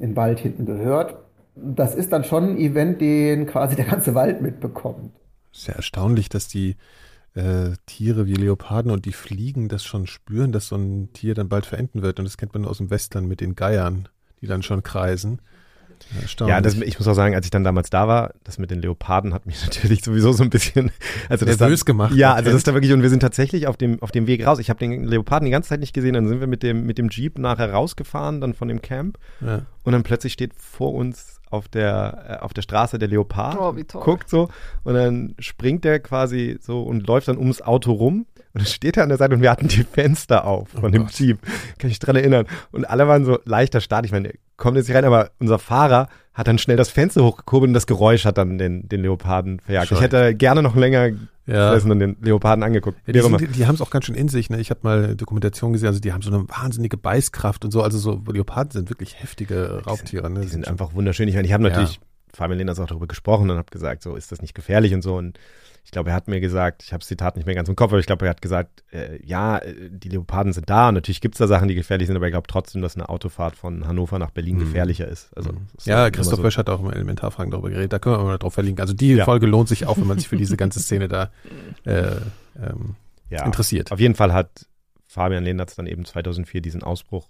[0.00, 1.16] im Wald hinten gehört.
[1.54, 5.12] Das ist dann schon ein Event, den quasi der ganze Wald mitbekommt.
[5.52, 6.76] Sehr erstaunlich, dass die
[7.34, 11.48] äh, Tiere wie Leoparden und die Fliegen das schon spüren, dass so ein Tier dann
[11.48, 12.18] bald verenden wird.
[12.18, 14.08] Und das kennt man aus dem Western mit den Geiern,
[14.40, 15.40] die dann schon kreisen.
[16.40, 18.80] Ja, das, ich muss auch sagen, als ich dann damals da war, das mit den
[18.80, 20.90] Leoparden hat mich natürlich sowieso so ein bisschen
[21.28, 22.14] also nervös da, gemacht.
[22.14, 24.46] Ja, also das ist da wirklich und wir sind tatsächlich auf dem auf dem Weg
[24.46, 24.58] raus.
[24.58, 26.98] Ich habe den Leoparden die ganze Zeit nicht gesehen, dann sind wir mit dem mit
[26.98, 29.62] dem Jeep nachher rausgefahren, dann von dem Camp ja.
[29.84, 33.76] und dann plötzlich steht vor uns auf der, äh, auf der Straße der Leopard, oh,
[33.76, 34.02] wie toll.
[34.02, 34.48] guckt so
[34.84, 38.96] und dann springt der quasi so und läuft dann ums Auto rum und dann steht
[38.96, 41.12] er an der Seite und wir hatten die Fenster auf von oh dem Gott.
[41.12, 41.40] Jeep.
[41.42, 42.46] Kann ich mich dran erinnern.
[42.72, 44.04] Und alle waren so leichter Start.
[44.06, 47.68] Ich meine, kommt jetzt nicht rein, aber unser Fahrer hat dann schnell das Fenster hochgekurbelt
[47.70, 49.90] und das Geräusch hat dann den, den Leoparden verjagt.
[49.90, 51.10] Ich hätte gerne noch länger
[51.46, 51.72] ja.
[51.72, 52.98] und den Leoparden angeguckt.
[53.06, 54.48] Ja, die, sind, die, die haben es auch ganz schön in sich.
[54.48, 54.60] Ne?
[54.60, 57.82] Ich habe mal Dokumentation gesehen, also die haben so eine wahnsinnige Beißkraft und so.
[57.82, 60.28] Also so Leoparden sind wirklich heftige Raubtiere.
[60.28, 60.40] Die sind, ne?
[60.42, 61.26] die sind einfach wunderschön.
[61.26, 62.00] Ich meine, ich habe natürlich, ja.
[62.32, 65.16] Fabian Lehners auch darüber gesprochen und habe gesagt, so ist das nicht gefährlich und so.
[65.16, 65.38] Und
[65.84, 67.90] ich glaube, er hat mir gesagt, ich habe das Zitat nicht mehr ganz im Kopf,
[67.90, 71.20] aber ich glaube, er hat gesagt, äh, ja, äh, die Leoparden sind da und natürlich
[71.20, 73.86] gibt es da Sachen, die gefährlich sind, aber ich glaube trotzdem, dass eine Autofahrt von
[73.86, 74.60] Hannover nach Berlin mhm.
[74.60, 75.36] gefährlicher ist.
[75.36, 75.66] Also, mhm.
[75.76, 76.42] ist ja, Christoph so.
[76.42, 78.82] Bösch hat auch im Elementarfragen darüber geredet, da können wir mal drauf verlinken.
[78.82, 79.24] Also die ja.
[79.24, 81.30] Folge lohnt sich auch, wenn man sich für diese ganze Szene da
[81.84, 82.16] äh,
[82.56, 82.96] ähm,
[83.30, 83.44] ja.
[83.44, 83.90] interessiert.
[83.90, 84.66] Auf jeden Fall hat
[85.06, 87.28] Fabian Lehnertz dann eben 2004 diesen Ausbruch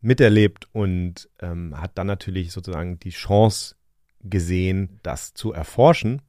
[0.00, 3.76] miterlebt und ähm, hat dann natürlich sozusagen die Chance
[4.22, 6.22] gesehen, das zu erforschen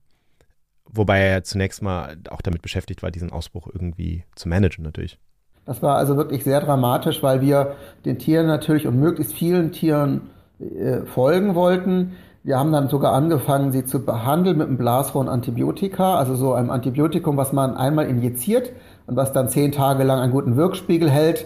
[0.89, 5.19] Wobei er zunächst mal auch damit beschäftigt war, diesen Ausbruch irgendwie zu managen natürlich.
[5.65, 10.29] Das war also wirklich sehr dramatisch, weil wir den Tieren natürlich und möglichst vielen Tieren
[10.59, 12.13] äh, folgen wollten.
[12.43, 16.53] Wir haben dann sogar angefangen, sie zu behandeln mit einem Blasrohr und Antibiotika, also so
[16.53, 18.71] einem Antibiotikum, was man einmal injiziert
[19.05, 21.45] und was dann zehn Tage lang einen guten Wirkspiegel hält,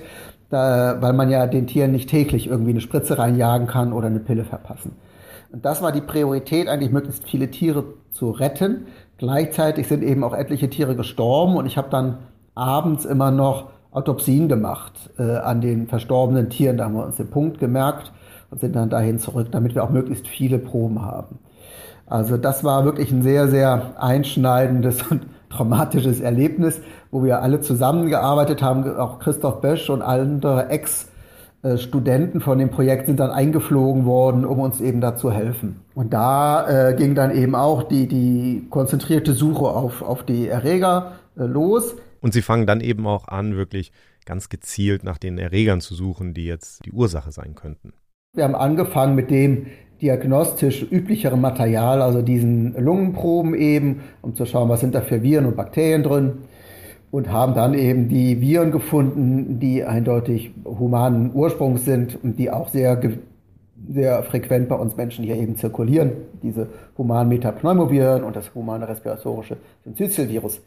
[0.52, 4.20] da, weil man ja den Tieren nicht täglich irgendwie eine Spritze reinjagen kann oder eine
[4.20, 4.96] Pille verpassen.
[5.52, 8.86] Und das war die Priorität, eigentlich möglichst viele Tiere zu retten.
[9.22, 12.18] Gleichzeitig sind eben auch etliche Tiere gestorben und ich habe dann
[12.56, 16.78] abends immer noch Autopsien gemacht äh, an den verstorbenen Tieren.
[16.78, 18.12] Da haben wir uns den Punkt gemerkt
[18.50, 21.38] und sind dann dahin zurück, damit wir auch möglichst viele Proben haben.
[22.08, 26.82] Also das war wirklich ein sehr, sehr einschneidendes und traumatisches Erlebnis,
[27.12, 31.11] wo wir alle zusammengearbeitet haben, auch Christoph Bösch und andere Ex-
[31.78, 35.82] Studenten von dem Projekt sind dann eingeflogen worden, um uns eben da zu helfen.
[35.94, 41.14] Und da äh, ging dann eben auch die, die konzentrierte Suche auf, auf die Erreger
[41.38, 41.96] äh, los.
[42.20, 43.92] Und sie fangen dann eben auch an, wirklich
[44.26, 47.94] ganz gezielt nach den Erregern zu suchen, die jetzt die Ursache sein könnten.
[48.36, 49.68] Wir haben angefangen mit dem
[50.02, 55.46] diagnostisch üblicheren Material, also diesen Lungenproben eben, um zu schauen, was sind da für Viren
[55.46, 56.40] und Bakterien drin
[57.12, 62.70] und haben dann eben die Viren gefunden, die eindeutig humanen Ursprungs sind und die auch
[62.70, 63.00] sehr,
[63.90, 66.14] sehr frequent bei uns Menschen hier eben zirkulieren.
[66.42, 70.62] Diese humanen Metapneumoviren und das humane respiratorische Syncytialvirus.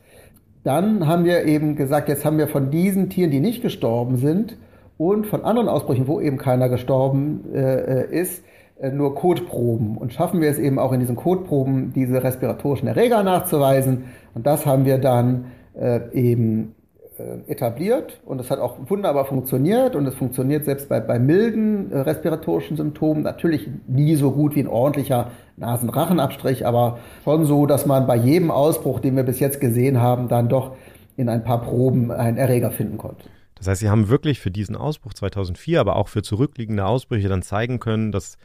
[0.64, 4.56] Dann haben wir eben gesagt, jetzt haben wir von diesen Tieren, die nicht gestorben sind
[4.98, 8.42] und von anderen Ausbrüchen, wo eben keiner gestorben äh, ist,
[8.78, 9.96] äh, nur Kotproben.
[9.96, 14.04] Und schaffen wir es eben auch in diesen Kotproben, diese respiratorischen Erreger nachzuweisen.
[14.34, 16.74] Und das haben wir dann äh, eben
[17.18, 18.20] äh, etabliert.
[18.24, 19.94] Und es hat auch wunderbar funktioniert.
[19.94, 24.60] Und es funktioniert selbst bei, bei milden äh, respiratorischen Symptomen natürlich nie so gut wie
[24.60, 29.60] ein ordentlicher Nasenrachenabstrich, aber schon so, dass man bei jedem Ausbruch, den wir bis jetzt
[29.60, 30.74] gesehen haben, dann doch
[31.16, 33.28] in ein paar Proben einen Erreger finden konnte.
[33.54, 37.42] Das heißt, Sie haben wirklich für diesen Ausbruch 2004, aber auch für zurückliegende Ausbrüche dann
[37.42, 38.36] zeigen können, dass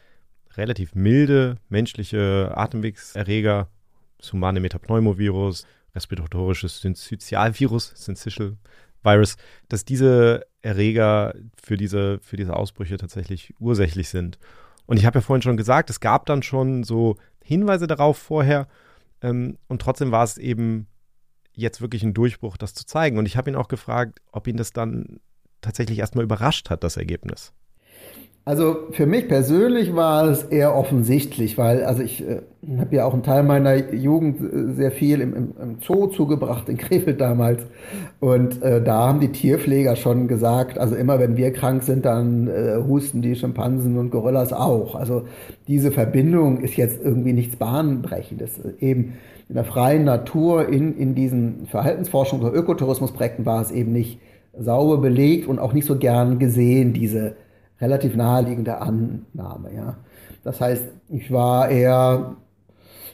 [0.55, 3.67] relativ milde menschliche Atemwegserreger,
[4.19, 5.65] das humane Metapneumovirus,
[5.95, 8.57] respiratorisches Syncytialvirus, Syncytial
[9.03, 9.37] Virus,
[9.69, 14.39] dass diese Erreger für diese, für diese Ausbrüche tatsächlich ursächlich sind.
[14.85, 18.67] Und ich habe ja vorhin schon gesagt, es gab dann schon so Hinweise darauf vorher.
[19.21, 20.87] Ähm, und trotzdem war es eben
[21.53, 23.17] jetzt wirklich ein Durchbruch, das zu zeigen.
[23.17, 25.19] Und ich habe ihn auch gefragt, ob ihn das dann
[25.61, 27.53] tatsächlich erstmal überrascht hat, das Ergebnis.
[28.45, 32.41] Also für mich persönlich war es eher offensichtlich, weil also ich äh,
[32.79, 36.67] habe ja auch einen Teil meiner Jugend äh, sehr viel im, im, im Zoo zugebracht,
[36.67, 37.67] in Krefeld damals.
[38.19, 42.47] Und äh, da haben die Tierpfleger schon gesagt, also immer wenn wir krank sind, dann
[42.47, 44.95] äh, husten die Schimpansen und Gorillas auch.
[44.95, 45.25] Also
[45.67, 48.59] diese Verbindung ist jetzt irgendwie nichts Bahnbrechendes.
[48.79, 49.13] Eben
[49.47, 54.19] in der freien Natur, in, in diesen Verhaltensforschung oder Ökotourismusprojekten war es eben nicht
[54.57, 57.35] sauber belegt und auch nicht so gern gesehen, diese
[57.81, 59.73] relativ naheliegende Annahme.
[59.75, 59.97] Ja.
[60.43, 62.35] Das heißt, ich war eher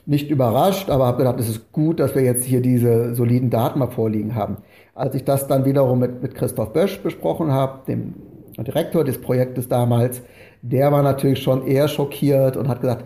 [0.06, 3.80] nicht überrascht, aber habe gedacht, es ist gut, dass wir jetzt hier diese soliden Daten
[3.80, 4.58] mal vorliegen haben.
[4.94, 8.14] Als ich das dann wiederum mit, mit Christoph Bösch besprochen habe, dem
[8.58, 10.22] Direktor des Projektes damals,
[10.62, 13.06] der war natürlich schon eher schockiert und hat gesagt,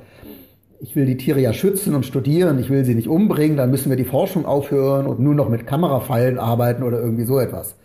[0.82, 3.89] ich will die Tiere ja schützen und studieren, ich will sie nicht umbringen, dann müssen
[3.89, 7.76] wir die Forschung aufhören und nur noch mit Kamerapfeilen arbeiten oder irgendwie so etwas.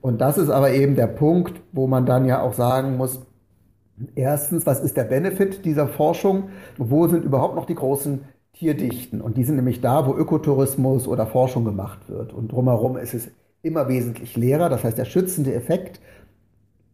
[0.00, 3.20] Und das ist aber eben der Punkt, wo man dann ja auch sagen muss,
[4.14, 6.48] erstens, was ist der Benefit dieser Forschung?
[6.78, 8.20] Wo sind überhaupt noch die großen
[8.54, 9.20] Tierdichten?
[9.20, 12.32] Und die sind nämlich da, wo Ökotourismus oder Forschung gemacht wird.
[12.32, 13.30] Und drumherum ist es
[13.62, 14.68] immer wesentlich leerer.
[14.70, 16.00] Das heißt, der schützende Effekt,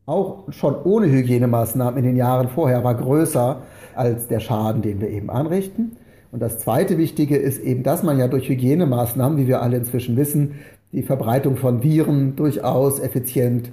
[0.04, 3.62] auch schon ohne Hygienemaßnahmen in den Jahren vorher, war größer
[3.94, 5.96] als der Schaden, den wir eben anrichten.
[6.32, 10.16] Und das zweite Wichtige ist eben, dass man ja durch Hygienemaßnahmen, wie wir alle inzwischen
[10.16, 10.56] wissen,
[10.96, 13.70] die Verbreitung von Viren durchaus effizient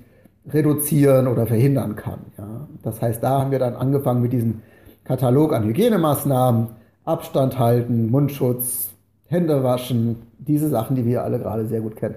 [0.52, 2.20] reduzieren oder verhindern kann.
[2.38, 2.68] Ja.
[2.84, 4.62] Das heißt, da haben wir dann angefangen mit diesem
[5.06, 6.68] Katalog an Hygienemaßnahmen,
[7.06, 8.90] Abstand halten, Mundschutz,
[9.28, 12.16] Hände waschen, diese Sachen, die wir alle gerade sehr gut kennen.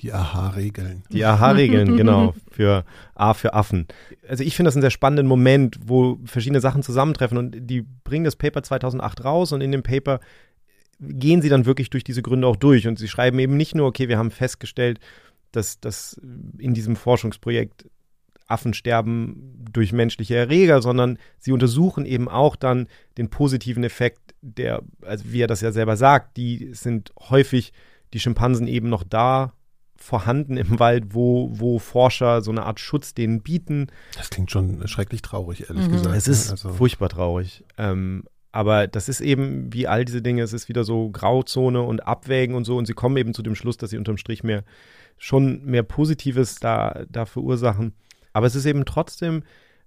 [0.00, 1.04] Die AHA-Regeln.
[1.10, 3.86] Die AHA-Regeln, genau, für A für Affen.
[4.28, 8.26] Also ich finde das einen sehr spannenden Moment, wo verschiedene Sachen zusammentreffen und die bringen
[8.26, 10.20] das Paper 2008 raus und in dem Paper
[11.00, 12.86] gehen sie dann wirklich durch diese Gründe auch durch.
[12.86, 15.00] Und sie schreiben eben nicht nur, okay, wir haben festgestellt,
[15.52, 16.20] dass, dass
[16.58, 17.86] in diesem Forschungsprojekt
[18.48, 24.82] Affen sterben durch menschliche Erreger, sondern sie untersuchen eben auch dann den positiven Effekt, der,
[25.02, 27.72] also wie er das ja selber sagt, die sind häufig
[28.12, 29.52] die Schimpansen eben noch da
[29.96, 33.88] vorhanden im Wald, wo, wo Forscher so eine Art Schutz denen bieten.
[34.14, 35.92] Das klingt schon schrecklich traurig, ehrlich mhm.
[35.92, 36.16] gesagt.
[36.16, 36.72] Es ist also.
[36.72, 37.64] furchtbar traurig.
[37.78, 38.24] Ähm,
[38.56, 42.56] aber das ist eben wie all diese Dinge, es ist wieder so Grauzone und Abwägen
[42.56, 42.78] und so.
[42.78, 44.64] Und sie kommen eben zu dem Schluss, dass sie unterm Strich mehr,
[45.18, 47.92] schon mehr Positives da, da verursachen.
[48.32, 49.42] Aber es ist eben trotzdem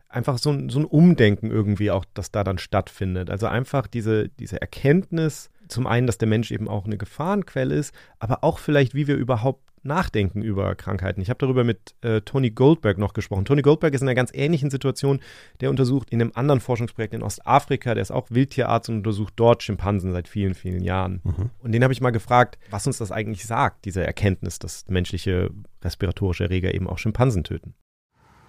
[0.08, 3.32] einfach so ein, so ein Umdenken irgendwie auch, das da dann stattfindet.
[3.32, 7.91] Also einfach diese, diese Erkenntnis, zum einen, dass der Mensch eben auch eine Gefahrenquelle ist,
[8.19, 11.22] aber auch vielleicht, wie wir überhaupt nachdenken über Krankheiten.
[11.22, 13.46] Ich habe darüber mit äh, Tony Goldberg noch gesprochen.
[13.46, 15.20] Tony Goldberg ist in einer ganz ähnlichen Situation.
[15.62, 19.63] Der untersucht in einem anderen Forschungsprojekt in Ostafrika, der ist auch Wildtierarzt und untersucht dort
[19.63, 21.22] Schimpansen seit vielen, vielen Jahren.
[21.24, 21.50] Mhm.
[21.60, 25.50] Und den habe ich mal gefragt, was uns das eigentlich sagt, diese Erkenntnis, dass menschliche
[25.84, 27.74] respiratorische Erreger eben auch Schimpansen töten.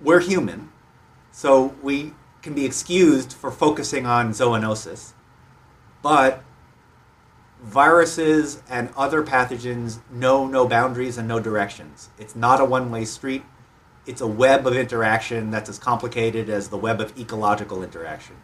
[0.02, 0.68] We're human,
[1.30, 2.12] so we
[2.42, 5.14] can be excused for focusing on zoonosis.
[6.02, 6.40] But
[7.62, 12.08] viruses and other pathogens know no boundaries and no directions.
[12.18, 13.44] It's not a one way street.
[14.06, 18.36] It's a web of interaction that's as complicated as the web of ecological interaction.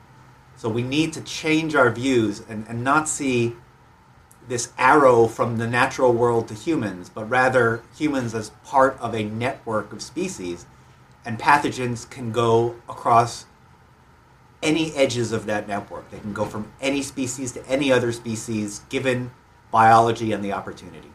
[0.55, 3.57] So we need to change our views and, and not see
[4.49, 9.25] this arrow from the natural world to humans, but rather humans as part of a
[9.25, 10.67] network of species.
[11.25, 13.47] And pathogens can go across
[14.67, 16.11] any edges of that network.
[16.11, 19.31] They can go from any species to any other species, given
[19.71, 21.09] biology and the opportunity.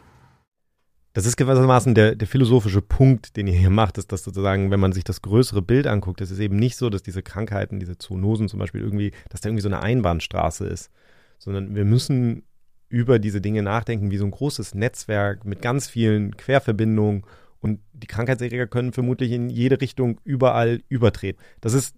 [1.14, 4.80] Das ist gewissermaßen der, der philosophische Punkt, den ihr hier macht, ist, dass sozusagen, wenn
[4.80, 7.98] man sich das größere Bild anguckt, es ist eben nicht so, dass diese Krankheiten, diese
[7.98, 10.90] Zoonosen zum Beispiel irgendwie, dass da irgendwie so eine Einbahnstraße ist,
[11.38, 12.44] sondern wir müssen
[12.88, 17.24] über diese Dinge nachdenken, wie so ein großes Netzwerk mit ganz vielen Querverbindungen
[17.60, 21.40] und die Krankheitserreger können vermutlich in jede Richtung überall übertreten.
[21.60, 21.94] Das ist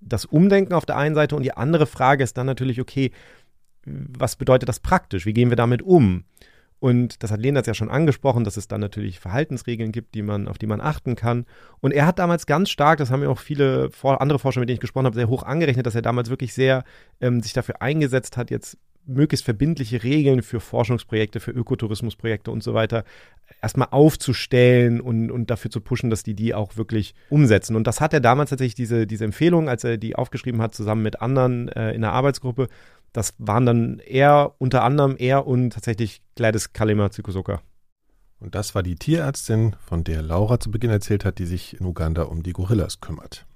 [0.00, 3.10] das Umdenken auf der einen Seite und die andere Frage ist dann natürlich, okay,
[3.84, 5.26] was bedeutet das praktisch?
[5.26, 6.24] Wie gehen wir damit um?
[6.80, 10.48] Und das hat Lena ja schon angesprochen, dass es dann natürlich Verhaltensregeln gibt, die man,
[10.48, 11.44] auf die man achten kann.
[11.80, 14.76] Und er hat damals ganz stark, das haben ja auch viele andere Forscher, mit denen
[14.76, 16.84] ich gesprochen habe, sehr hoch angerechnet, dass er damals wirklich sehr
[17.20, 18.78] ähm, sich dafür eingesetzt hat, jetzt
[19.10, 23.04] möglichst verbindliche Regeln für Forschungsprojekte, für Ökotourismusprojekte und so weiter
[23.60, 27.76] erstmal aufzustellen und, und dafür zu pushen, dass die die auch wirklich umsetzen.
[27.76, 31.02] Und das hat er damals tatsächlich diese, diese Empfehlung, als er die aufgeschrieben hat, zusammen
[31.02, 32.68] mit anderen äh, in der Arbeitsgruppe.
[33.12, 37.60] Das waren dann er, unter anderem er und tatsächlich Gladys Kalema Zikusoka.
[38.38, 41.84] Und das war die Tierärztin, von der Laura zu Beginn erzählt hat, die sich in
[41.84, 43.46] Uganda um die Gorillas kümmert.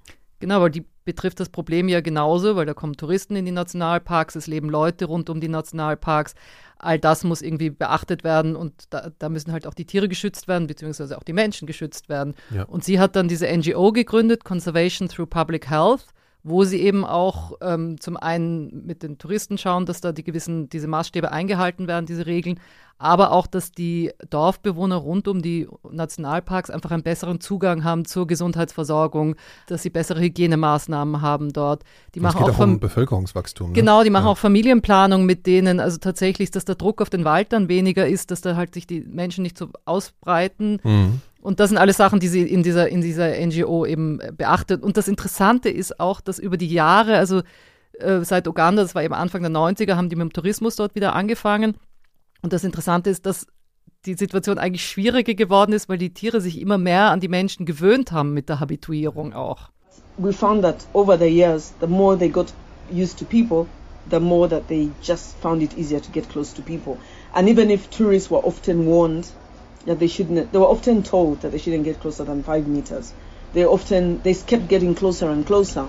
[0.45, 4.37] Genau, weil die betrifft das Problem ja genauso, weil da kommen Touristen in die Nationalparks,
[4.37, 6.35] es leben Leute rund um die Nationalparks.
[6.77, 10.47] All das muss irgendwie beachtet werden und da, da müssen halt auch die Tiere geschützt
[10.47, 12.35] werden, beziehungsweise auch die Menschen geschützt werden.
[12.55, 12.65] Ja.
[12.65, 16.05] Und sie hat dann diese NGO gegründet, Conservation Through Public Health,
[16.45, 20.69] wo sie eben auch ähm, zum einen mit den Touristen schauen, dass da die gewissen,
[20.69, 22.61] diese Maßstäbe eingehalten werden, diese Regeln,
[22.99, 28.27] aber auch, dass die Dorfbewohner rund um die Nationalparks einfach einen besseren Zugang haben zur
[28.27, 29.37] Gesundheitsversorgung,
[29.67, 31.83] dass sie bessere Hygienemaßnahmen haben dort.
[32.15, 33.69] Die Es machen geht auch auch um Bevölkerungswachstum.
[33.69, 33.73] Ne?
[33.73, 34.31] Genau, die machen Ja.
[34.33, 38.31] auch Familienplanung mit denen, also tatsächlich, dass der Druck auf den Wald dann weniger ist,
[38.31, 40.79] dass da halt sich die Menschen nicht so ausbreiten.
[40.85, 41.21] Mhm.
[41.45, 44.83] Und das sind alles Sachen, die sie in dieser, in dieser NGO eben beachtet.
[44.83, 47.43] Und das Interessante ist auch, dass über die Jahre, also
[47.99, 50.95] äh, seit Uganda, das war eben Anfang der 90er, haben die mit dem Tourismus dort
[50.95, 51.77] wieder angefangen.
[52.43, 53.47] Und das Interessante ist, dass
[54.07, 57.67] die Situation eigentlich schwieriger geworden ist, weil die Tiere sich immer mehr an die Menschen
[57.67, 59.71] gewöhnt haben mit der Habituierung auch.
[60.17, 62.53] we found that over the years, the more they got
[62.91, 63.69] used to people,
[64.09, 66.99] the more that they just found it easier to get close to people.
[67.35, 69.31] And even if tourists were often warned
[69.87, 73.13] that they shouldn't, they were often told that they shouldn't get closer than five meters.
[73.53, 75.89] They often they kept getting closer and closer,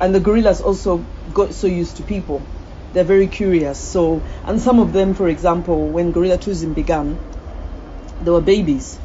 [0.00, 2.42] and the gorillas also got so used to people.
[2.92, 3.78] They're very curious.
[3.78, 7.18] So, and some of them, for example, when gorilla tourism began,
[8.22, 8.98] they were babies.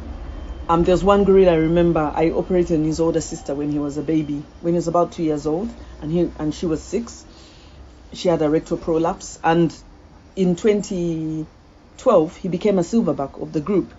[0.68, 2.12] Um, there's one gorilla I remember.
[2.14, 5.10] I operated on his older sister when he was a baby, when he was about
[5.10, 5.68] two years old,
[6.00, 7.24] and he and she was six.
[8.12, 9.74] She had a rectal prolapse, and
[10.36, 13.92] in 2012 he became a silverback of the group,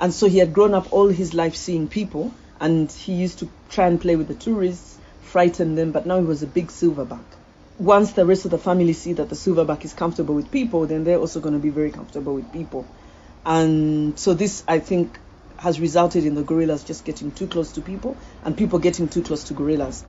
[0.00, 3.50] and so he had grown up all his life seeing people, and he used to
[3.68, 5.92] try and play with the tourists, frighten them.
[5.92, 7.24] But now he was a big silverback.
[7.78, 11.04] Once the rest of the family see that the silverback is comfortable with people, then
[11.04, 12.86] they're also going to be very comfortable with people.
[13.44, 15.18] And so this, I think,
[15.58, 19.22] has resulted in the gorillas just getting too close to people and people getting too
[19.22, 20.04] close to gorillas.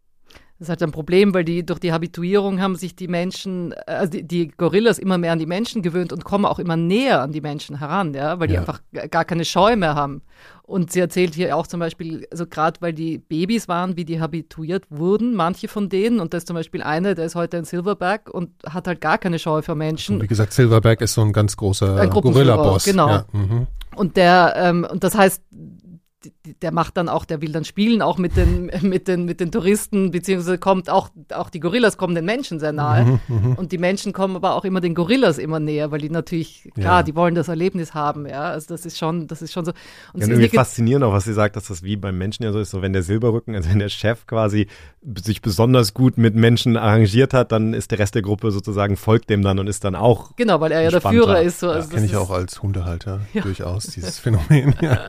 [0.61, 4.11] Das ist halt ein Problem, weil die durch die Habituierung haben sich die Menschen, also
[4.11, 7.31] die, die Gorillas immer mehr an die Menschen gewöhnt und kommen auch immer näher an
[7.31, 8.59] die Menschen heran, ja, weil die Ja.
[8.59, 10.21] einfach gar keine Scheu mehr haben.
[10.61, 14.21] Und sie erzählt hier auch zum Beispiel, also gerade weil die Babys waren, wie die
[14.21, 17.65] habituiert wurden, manche von denen, und da ist zum Beispiel einer, der ist heute ein
[17.65, 20.17] Silverback und hat halt gar keine Scheu für Menschen.
[20.17, 22.83] Und wie gesagt, Silverback ist so ein ganz großer Gorilla-Boss.
[22.83, 23.09] genau.
[23.09, 23.65] Ja, mhm.
[23.95, 25.41] Und der, ähm, und das heißt,
[26.61, 29.51] der macht dann auch, der will dann spielen, auch mit den, mit den, mit den
[29.51, 33.19] Touristen, beziehungsweise kommt auch, auch die Gorillas kommen den Menschen sehr nahe.
[33.27, 36.69] Mhm, Und die Menschen kommen aber auch immer den Gorillas immer näher, weil die natürlich,
[36.75, 37.03] klar, Ja.
[37.03, 38.43] die wollen das Erlebnis haben, ja.
[38.43, 39.71] Also das ist schon, das ist schon so.
[40.13, 42.59] Und Ja, irgendwie faszinierend auch, was sie sagt, dass das wie beim Menschen ja so
[42.59, 44.67] ist, so wenn der Silberrücken, also wenn der Chef quasi
[45.23, 49.29] sich besonders gut mit Menschen arrangiert hat, dann ist der Rest der Gruppe sozusagen, folgt
[49.31, 51.01] dem dann und ist dann auch Genau, weil er ja der.
[51.01, 51.59] Führer ist.
[51.61, 54.75] So, Ja, also das Kenne ich auch als Hundehalter durchaus, dieses Phänomen.
[54.81, 55.07] Ja.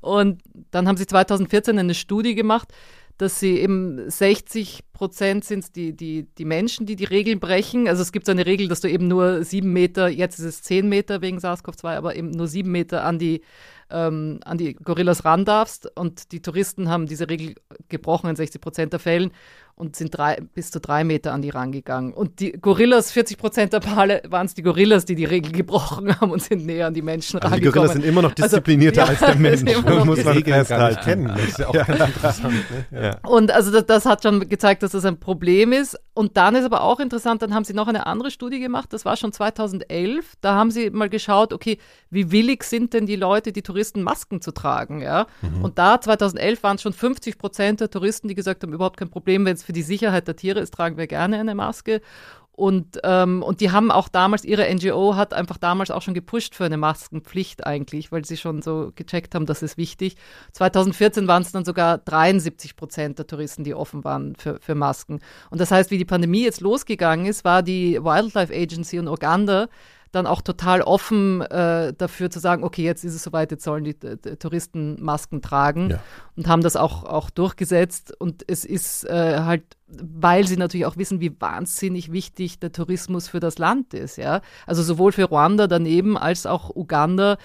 [0.00, 2.72] Und dann haben sie 2014 eine Studie gemacht,
[3.18, 7.86] dass sie eben 60 Prozent sind die, die, die Menschen, die die Regeln brechen.
[7.86, 10.62] Also es gibt so eine Regel, dass du eben nur sieben Meter, jetzt ist es
[10.62, 13.42] zehn Meter wegen SARS-CoV-2, aber eben nur sieben Meter an die,
[13.90, 15.88] ähm, an die Gorillas ran darfst.
[15.96, 17.54] Und die Touristen haben diese Regel
[17.88, 19.32] gebrochen in 60 Prozent der Fällen
[19.74, 22.12] und sind drei, bis zu drei Meter an die rangegangen.
[22.12, 26.18] Und die Gorillas, 40 Prozent der Male waren es die Gorillas, die die Regel gebrochen
[26.20, 27.72] haben und sind näher an die Menschen Also die rangekommen.
[27.74, 31.00] Gorillas sind immer noch Also, disziplinierter ja, als der Mensch, noch muss man nicht festhalten.
[31.02, 31.28] kennen.
[31.28, 32.54] Das ist ja auch ganz interessant.
[32.90, 33.02] Ne?
[33.02, 33.18] Ja.
[33.28, 35.98] Und also das, das hat schon gezeigt, dass das ein Problem ist.
[36.14, 39.06] Und dann ist aber auch interessant, dann haben sie noch eine andere Studie gemacht, das
[39.06, 40.34] war schon 2011.
[40.42, 41.78] Da haben sie mal geschaut, okay,
[42.10, 45.26] wie willig sind denn die Leute, die Touristen Masken zu tragen, ja?
[45.62, 49.08] Und da 2011 waren es schon 50 Prozent der Touristen, die gesagt haben, überhaupt kein
[49.08, 52.02] Problem, wenn es für die Sicherheit der Tiere ist, tragen wir gerne eine Maske.
[52.62, 56.54] Und, ähm, und die haben auch damals, ihre NGO hat einfach damals auch schon gepusht
[56.54, 60.14] für eine Maskenpflicht eigentlich, weil sie schon so gecheckt haben, das ist wichtig.
[60.52, 65.18] 2014 waren es dann sogar 73 Prozent der Touristen, die offen waren für, für Masken.
[65.50, 69.66] Und das heißt, wie die Pandemie jetzt losgegangen ist, war die Wildlife Agency in Uganda
[70.12, 73.82] dann auch total offen äh, dafür zu sagen, okay, jetzt ist es soweit, jetzt sollen
[73.84, 76.02] die, die Touristen Masken tragen Ja.
[76.36, 78.14] und haben das auch, auch durchgesetzt.
[78.20, 83.28] Und es ist äh, halt, weil sie natürlich auch wissen, wie wahnsinnig wichtig der Tourismus
[83.28, 84.42] für das Land ist, ja.
[84.66, 87.38] Also sowohl für Ruanda daneben als auch Uganda.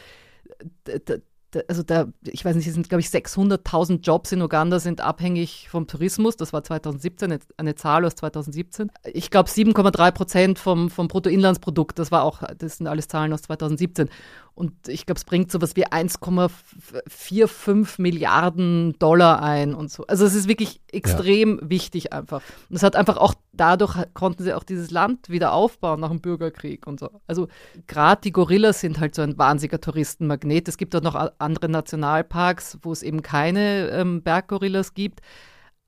[1.68, 5.70] Also da, ich weiß nicht, es sind, glaube ich, 600.000 Jobs in Uganda sind abhängig
[5.70, 6.36] vom Tourismus.
[6.36, 8.91] Das war 2017, eine, eine Zahl aus 2017.
[9.06, 13.43] Ich glaube 7,3 Prozent vom, vom Bruttoinlandsprodukt, das war auch, das sind alles Zahlen aus
[13.43, 14.10] 2017.
[14.58, 20.08] Und ich glaube, es bringt sowas wie 1,45 Milliarden Dollar ein und so.
[20.08, 22.41] Also es ist wirklich extrem wichtig einfach.
[22.68, 26.22] Und es hat einfach auch, dadurch konnten sie auch dieses Land wieder aufbauen nach dem
[26.22, 27.22] Bürgerkrieg und so.
[27.28, 27.49] Also
[27.86, 30.68] gerade die Gorillas sind halt so ein wahnsinniger Touristenmagnet.
[30.68, 35.22] Es gibt auch noch andere Nationalparks, wo es eben keine ähm, Berggorillas gibt.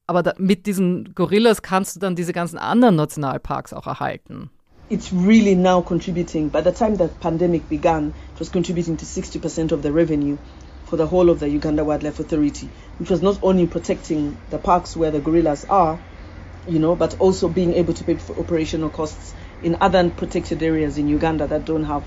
[0.05, 4.51] aber da, mit diesen Gorillas kannst du dann diese ganzen anderen Nationalparks auch erhalten.
[4.89, 6.49] It's really now contributing.
[6.49, 10.39] By the time the pandemic began, it was contributing to 60% of the revenue
[10.85, 14.97] for the whole of the Uganda Wildlife Authority, which was not only protecting the parks
[14.97, 15.99] where the gorillas are,
[16.65, 20.97] you know, but also being able to pay for operational costs in other protected areas
[20.97, 22.05] in Uganda that don't have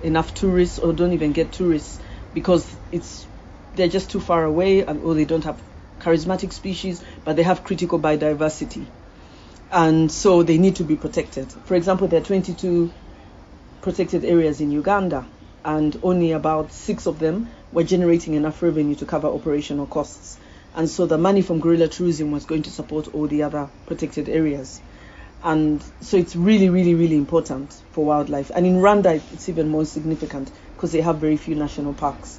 [0.00, 1.98] enough tourists or don't even get tourists
[2.32, 3.26] because it's
[3.74, 5.60] they're just too far away and or they don't have
[5.98, 8.86] charismatic species, but they have critical biodiversity.
[9.72, 11.50] And so they need to be protected.
[11.52, 12.90] For example, there are 22
[13.82, 15.26] protected areas in Uganda,
[15.64, 20.38] and only about six of them were generating enough revenue to cover operational costs.
[20.74, 24.28] And so the money from guerrilla tourism was going to support all the other protected
[24.28, 24.80] areas.
[25.42, 28.50] And so it's really, really, really important for wildlife.
[28.54, 32.38] And in Rwanda, it's even more significant because they have very few national parks.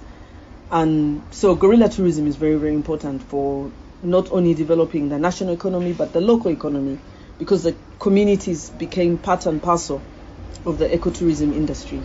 [0.69, 3.71] And so guerrilla tourism is very, very important for
[4.03, 6.97] not only developing the national economy but the local economy
[7.41, 9.99] because the communities became part and parcel
[10.63, 11.99] of the ecotourism industry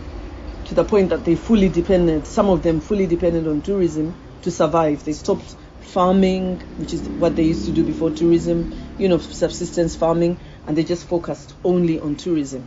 [0.65, 4.49] to the point that they fully depended, some of them fully depended on tourism to
[4.49, 5.05] survive.
[5.05, 9.95] They stopped farming, which is what they used to do before tourism, you know, subsistence
[9.95, 12.63] farming, and they just focused only on tourism.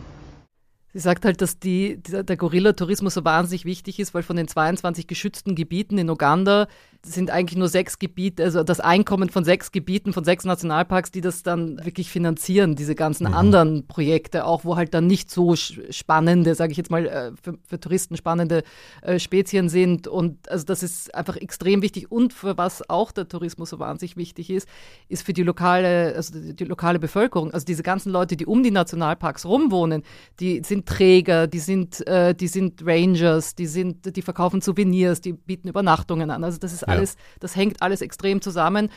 [0.93, 5.07] Sie sagt halt, dass die, der Gorilla-Tourismus so wahnsinnig wichtig ist, weil von den 22
[5.07, 6.67] geschützten Gebieten in Uganda
[7.03, 11.21] sind eigentlich nur sechs Gebiete, also das Einkommen von sechs Gebieten, von sechs Nationalparks, die
[11.21, 13.33] das dann wirklich finanzieren, diese ganzen mhm.
[13.33, 17.57] anderen Projekte, auch wo halt dann nicht so spannende, sage ich jetzt mal, äh, für,
[17.67, 18.63] für Touristen spannende
[19.01, 20.07] äh, Spezien sind.
[20.07, 22.11] Und also das ist einfach extrem wichtig.
[22.11, 24.67] Und für was auch der Tourismus so wahnsinnig wichtig ist,
[25.09, 28.61] ist für die lokale, also die, die lokale Bevölkerung, also diese ganzen Leute, die um
[28.61, 30.03] die Nationalparks rumwohnen,
[30.39, 35.33] die sind Träger, die sind, äh, die sind Rangers, die sind, die verkaufen Souvenirs, die
[35.33, 36.43] bieten Übernachtungen an.
[36.43, 38.89] Also das ist alles, das hängt alles extrem zusammen.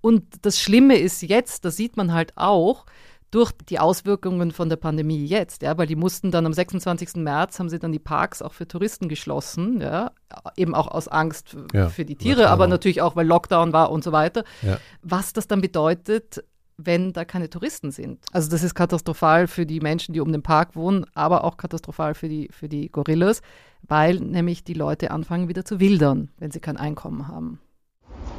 [0.00, 2.86] Und das Schlimme ist jetzt, das sieht man halt auch,
[3.30, 7.16] durch die Auswirkungen von der Pandemie jetzt, ja, weil die mussten dann am 26.
[7.16, 10.12] März haben sie dann die Parks auch für Touristen geschlossen, ja,
[10.56, 14.02] eben auch aus Angst ja, für die Tiere, aber natürlich auch, weil Lockdown war und
[14.02, 14.44] so weiter.
[14.62, 14.78] Ja.
[15.02, 16.42] Was das dann bedeutet,
[16.78, 18.24] wenn da keine Touristen sind.
[18.32, 22.14] Also das ist katastrophal für die Menschen, die um den Park wohnen, aber auch katastrophal
[22.14, 23.42] für die, für die Gorillas,
[23.86, 27.60] weil nämlich die Leute anfangen wieder zu wildern, wenn sie kein Einkommen haben.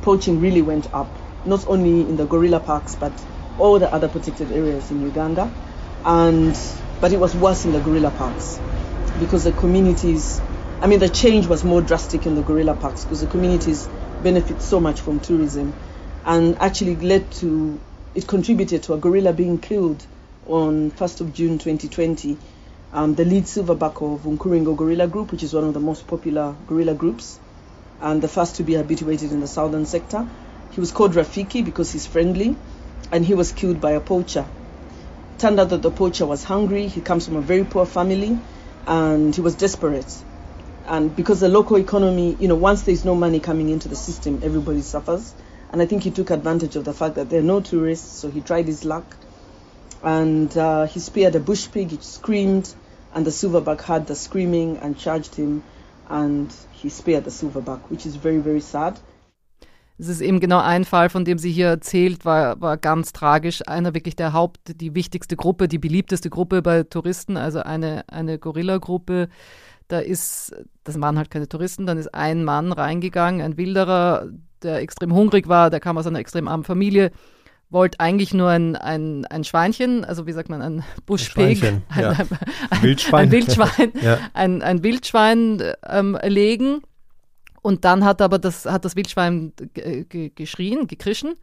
[0.02, 1.08] Poaching really went up,
[1.46, 3.12] not only in the gorilla parks, but
[3.60, 5.50] all the other protected areas in Uganda.
[6.06, 6.56] And
[7.02, 8.60] but it was worse in the gorilla parks
[9.20, 10.42] because the communities
[10.82, 13.88] I mean the change was more drastic in the gorilla parks because the communities
[14.24, 15.74] benefit so much from tourism
[16.26, 17.80] and actually led to
[18.16, 20.06] it contributed to a gorilla being killed
[20.48, 22.38] on 1st of June 2020.
[22.92, 26.56] Um, the lead silverback of Unkuringo Gorilla Group, which is one of the most popular
[26.68, 27.38] gorilla groups,
[28.02, 30.28] and the first to be habituated in the southern sector.
[30.72, 32.56] He was called Rafiki because he's friendly,
[33.12, 34.46] and he was killed by a poacher.
[35.38, 36.88] Turned out that the poacher was hungry.
[36.88, 38.40] He comes from a very poor family,
[38.88, 40.24] and he was desperate.
[40.88, 44.40] And because the local economy, you know, once there's no money coming into the system,
[44.42, 45.36] everybody suffers.
[45.72, 48.30] And I think he took advantage of the fact that there are no tourists, so
[48.30, 49.16] he tried his luck.
[50.02, 52.74] And uh, he speared a bush pig, it screamed,
[53.14, 55.62] and the silverback heard the screaming and charged him,
[56.10, 59.00] and he spared the silverback, which is very, very sad.
[60.02, 63.68] Es ist eben genau ein Fall, von dem sie hier erzählt, war, war ganz tragisch.
[63.68, 68.40] Einer wirklich der Haupt, die wichtigste Gruppe, die beliebteste Gruppe bei Touristen, also eine, eine
[68.40, 69.28] Gorilla-Gruppe.
[69.90, 74.30] Da ist, das waren halt keine Touristen, dann ist ein Mann reingegangen, ein Wilderer,
[74.64, 77.12] der extrem hungrig war, der kam aus einer extrem armen Familie,
[77.70, 82.12] wollte eigentlich nur ein, ein, ein Schweinchen, also wie sagt man, ein Buschpig, ein, ja.
[82.12, 82.28] ein,
[82.70, 84.18] ein, Wildschwein, ein Wildschwein, ja.
[84.34, 86.82] ein, ein Wildschwein ähm, legen.
[87.62, 89.54] Und dann hat aber das, hat das Wildschwein
[90.36, 91.36] geschrien, gekrischen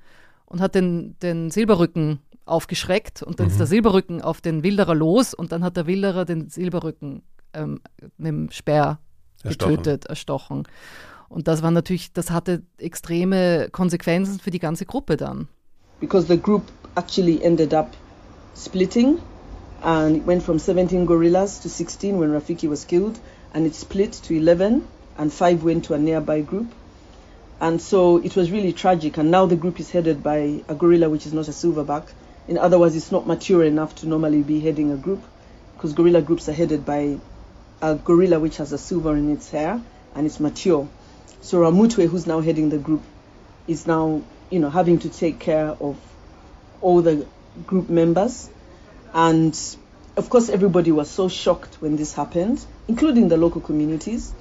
[0.47, 3.53] und hat den, den Silberrücken aufgeschreckt und dann mhm.
[3.53, 7.22] ist der Silberrücken auf den Wilderer los und dann hat der Wilderer den Silberrücken
[7.53, 7.81] ähm,
[8.16, 9.01] mit dem Speer
[9.43, 9.77] erstochen.
[9.77, 10.62] getötet, erstochen.
[11.29, 15.49] Und das war natürlich, das hatte extreme Konsequenzen für die ganze Gruppe dann.
[16.01, 17.95] Because the group actually ended up
[18.55, 19.23] splitting
[19.83, 23.19] and it went from 17 gorillas to 16 when Rafiki was killed
[23.53, 24.87] and it split to 11
[25.19, 26.73] and five went to a nearby group.
[27.61, 31.09] And so it was really tragic and now the group is headed by a gorilla
[31.09, 32.09] which is not a silverback.
[32.49, 35.23] In other words, it's not mature enough to normally be heading a group
[35.75, 37.19] because gorilla groups are headed by
[37.83, 39.81] a gorilla which has a silver in its hair
[40.15, 40.89] and it's mature.
[41.41, 43.03] So Ramutwe, who's now heading the group,
[43.69, 45.97] is now, you know, having to take care of
[46.81, 47.27] all the
[47.67, 48.49] group members.
[49.13, 49.59] And
[50.17, 54.33] of course, everybody was so shocked when this happened, including the local communities.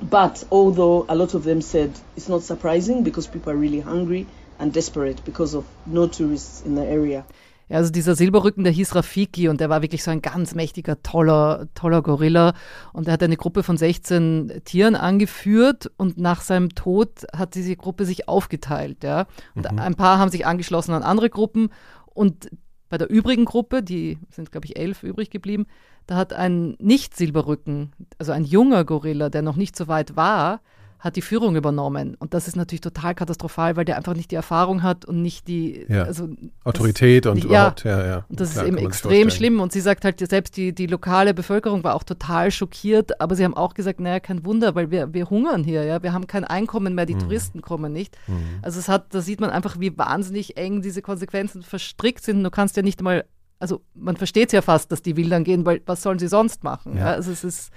[0.00, 4.26] But although a lot of them said it's not surprising because people are really hungry
[4.58, 7.24] and desperate because of no tourists in the area.
[7.68, 11.02] Ja, also dieser Silberrücken, der hieß Rafiki und der war wirklich so ein ganz mächtiger,
[11.02, 12.54] toller, toller Gorilla.
[12.92, 17.76] Und er hat eine Gruppe von 16 Tieren angeführt und nach seinem Tod hat diese
[17.76, 19.04] Gruppe sich aufgeteilt.
[19.04, 19.26] Ja.
[19.54, 19.78] Und mhm.
[19.78, 21.70] ein paar haben sich angeschlossen an andere Gruppen
[22.06, 22.50] und
[22.92, 25.64] bei der übrigen Gruppe, die sind, glaube ich, elf übrig geblieben,
[26.06, 30.60] da hat ein Nicht-Silberrücken, also ein junger Gorilla, der noch nicht so weit war,
[31.02, 32.14] hat die Führung übernommen.
[32.20, 35.48] Und das ist natürlich total katastrophal, weil der einfach nicht die Erfahrung hat und nicht
[35.48, 36.04] die ja.
[36.04, 36.28] also,
[36.62, 38.24] Autorität das, und die, überhaupt, ja, ja.
[38.28, 39.58] Und das Klar, ist eben extrem schlimm.
[39.58, 43.44] Und sie sagt halt, selbst die, die lokale Bevölkerung war auch total schockiert, aber sie
[43.44, 46.04] haben auch gesagt, naja, kein Wunder, weil wir, wir hungern hier, ja.
[46.04, 47.20] Wir haben kein Einkommen mehr, die mhm.
[47.20, 48.16] Touristen kommen nicht.
[48.28, 48.60] Mhm.
[48.62, 52.44] Also es hat, da sieht man einfach, wie wahnsinnig eng diese Konsequenzen verstrickt sind.
[52.44, 53.24] Du kannst ja nicht mal
[53.58, 56.64] also man versteht es ja fast, dass die Wildern gehen, weil was sollen sie sonst
[56.64, 56.96] machen?
[56.96, 57.00] Ja.
[57.00, 57.70] Ja, also es ist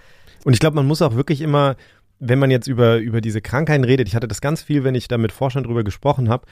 [0.46, 1.76] und ich glaube, man muss auch wirklich immer
[2.20, 5.08] wenn man jetzt über, über diese Krankheiten redet, ich hatte das ganz viel, wenn ich
[5.08, 6.46] da mit Forschern drüber gesprochen habe,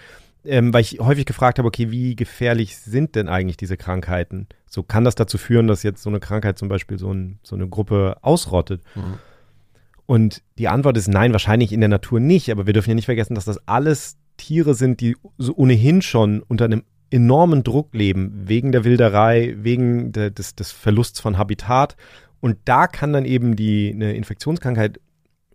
[0.45, 4.47] ähm, weil ich häufig gefragt habe, okay, wie gefährlich sind denn eigentlich diese Krankheiten?
[4.67, 7.55] So kann das dazu führen, dass jetzt so eine Krankheit zum Beispiel so, ein, so
[7.55, 8.81] eine Gruppe ausrottet?
[8.95, 9.19] Mhm.
[10.05, 13.05] Und die Antwort ist nein, wahrscheinlich in der Natur nicht, aber wir dürfen ja nicht
[13.05, 18.33] vergessen, dass das alles Tiere sind, die so ohnehin schon unter einem enormen Druck leben,
[18.45, 21.95] wegen der Wilderei, wegen de, des, des Verlusts von Habitat.
[22.41, 24.99] Und da kann dann eben die, eine Infektionskrankheit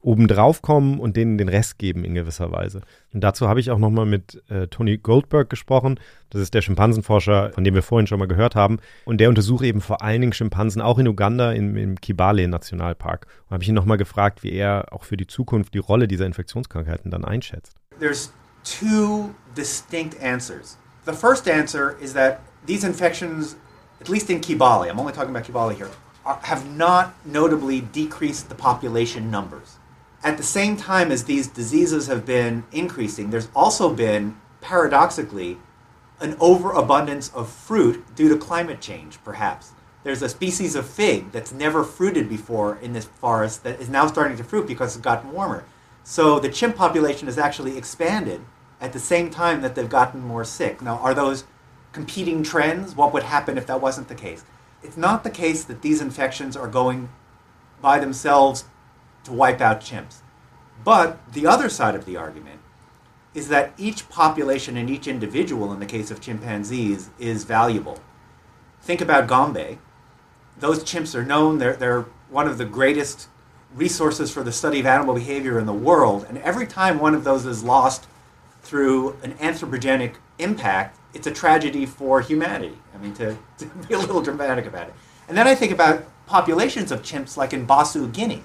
[0.09, 2.80] obendrauf kommen und denen den Rest geben in gewisser Weise.
[3.12, 6.00] Und dazu habe ich auch nochmal mit äh, Tony Goldberg gesprochen.
[6.30, 8.78] Das ist der Schimpansenforscher, von dem wir vorhin schon mal gehört haben.
[9.04, 13.26] Und der untersucht eben vor allen Dingen Schimpansen auch in Uganda im, im Kibale-Nationalpark.
[13.48, 16.24] Und habe ich ihn nochmal gefragt, wie er auch für die Zukunft die Rolle dieser
[16.24, 17.74] Infektionskrankheiten dann einschätzt.
[18.00, 18.32] There's
[18.64, 20.78] two distinct answers.
[21.04, 23.56] The first answer is that these infections,
[24.00, 25.90] at least in Kibale, I'm only talking about Kibale here,
[26.24, 29.78] have not notably decreased the population numbers.
[30.23, 35.59] At the same time as these diseases have been increasing, there's also been, paradoxically,
[36.21, 39.73] an overabundance of fruit due to climate change, perhaps.
[40.03, 44.07] There's a species of fig that's never fruited before in this forest that is now
[44.07, 45.64] starting to fruit because it's gotten warmer.
[46.03, 48.41] So the chimp population has actually expanded
[48.81, 50.81] at the same time that they've gotten more sick.
[50.81, 51.45] Now, are those
[51.93, 52.97] competing trends?
[52.97, 54.45] What would happen if that wasn't the case?
[54.83, 57.09] It's not the case that these infections are going
[57.81, 58.64] by themselves
[59.29, 60.16] to wipe out chimps.
[60.85, 62.61] But the other side of the argument
[63.35, 68.01] is that each population and each individual, in the case of chimpanzees, is valuable.
[68.81, 69.79] Think about Gombe.
[70.59, 73.29] Those chimps are known, they're, they're one of the greatest
[73.74, 76.26] resources for the study of animal behavior in the world.
[76.29, 78.07] And every time one of those is lost
[78.62, 82.76] through an anthropogenic impact, it's a tragedy for humanity.
[82.95, 84.95] I mean, to, to be a little dramatic about it.
[85.29, 88.43] And then I think about populations of chimps like in Basu, Guinea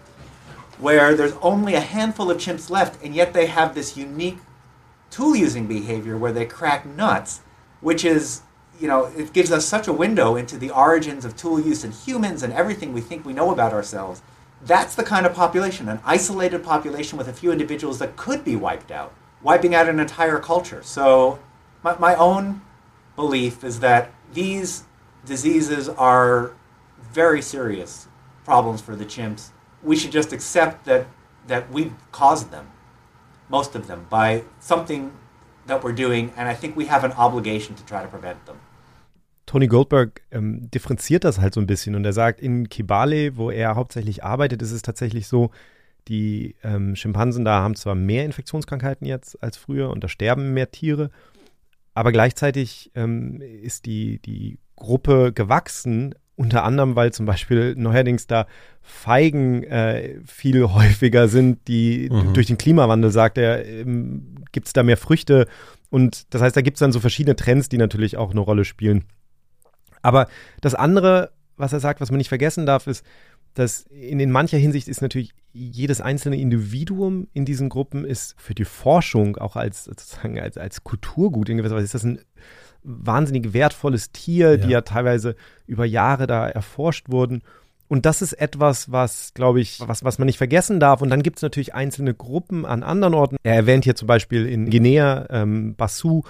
[0.80, 4.40] where there's only a handful of chimps left, and yet they have this unique
[5.10, 7.42] tool using behavior where they crack nuts,
[7.82, 8.42] which is,
[8.80, 11.92] you know, it gives us such a window into the origins of tool use in
[11.92, 14.22] humans and everything we think we know about ourselves.
[14.62, 18.56] That's the kind of population, an isolated population with a few individuals that could be
[18.56, 20.82] wiped out, wiping out an entire culture.
[20.84, 21.40] So,
[21.84, 22.62] my, my own
[23.16, 24.84] belief is that these
[25.26, 26.54] diseases are
[27.12, 28.08] very serious
[28.46, 29.50] problems for the chimps
[29.84, 31.06] we should just accept that
[31.48, 32.66] that we caused them,
[33.50, 35.12] most of them, by something
[35.68, 38.56] that we're doing, and I think we have an obligation to try to prevent them.
[39.46, 43.52] Tony Goldberg ähm, differenziert das halt so ein bisschen und er sagt, in Kibale, wo
[43.52, 45.52] er hauptsächlich arbeitet, ist es tatsächlich so,
[46.08, 50.72] die ähm, Schimpansen da haben zwar mehr Infektionskrankheiten jetzt als früher und da sterben mehr
[50.72, 51.12] Tiere,
[51.94, 58.48] aber gleichzeitig ähm, ist die, die Gruppe gewachsen unter anderem, weil zum Beispiel neuerdings da
[58.82, 62.34] Feigen äh, viel häufiger sind, die mhm.
[62.34, 65.48] durch den Klimawandel, sagt er, ähm, gibt es da mehr Früchte.
[65.90, 68.66] Und das heißt, da gibt es dann so verschiedene Trends, die natürlich auch eine Rolle
[68.66, 69.06] spielen.
[70.02, 70.28] Aber
[70.62, 73.06] das andere, was er sagt, was man nicht vergessen darf, ist,
[73.54, 78.56] dass in, in mancher Hinsicht ist natürlich jedes einzelne Individuum in diesen Gruppen ist für
[78.56, 82.20] die Forschung auch als sozusagen als, als Kulturgut in gewisser Weise ist das ein
[82.84, 84.58] wahnsinnig wertvolles Tier, ja.
[84.58, 85.36] die ja teilweise
[85.68, 87.42] über Jahre da erforscht wurden.
[87.88, 91.02] Und das ist etwas, was, glaube ich, was, was man nicht vergessen darf.
[91.02, 93.38] Und dann gibt es natürlich einzelne Gruppen an anderen Orten.
[93.44, 96.24] Er erwähnt hier zum Beispiel in Guinea, ähm, Basu,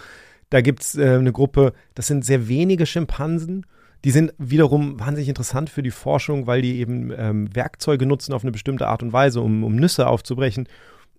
[0.49, 3.65] da gibt es äh, eine Gruppe, das sind sehr wenige Schimpansen.
[4.03, 8.43] Die sind wiederum wahnsinnig interessant für die Forschung, weil die eben ähm, Werkzeuge nutzen auf
[8.43, 10.67] eine bestimmte Art und Weise, um, um Nüsse aufzubrechen.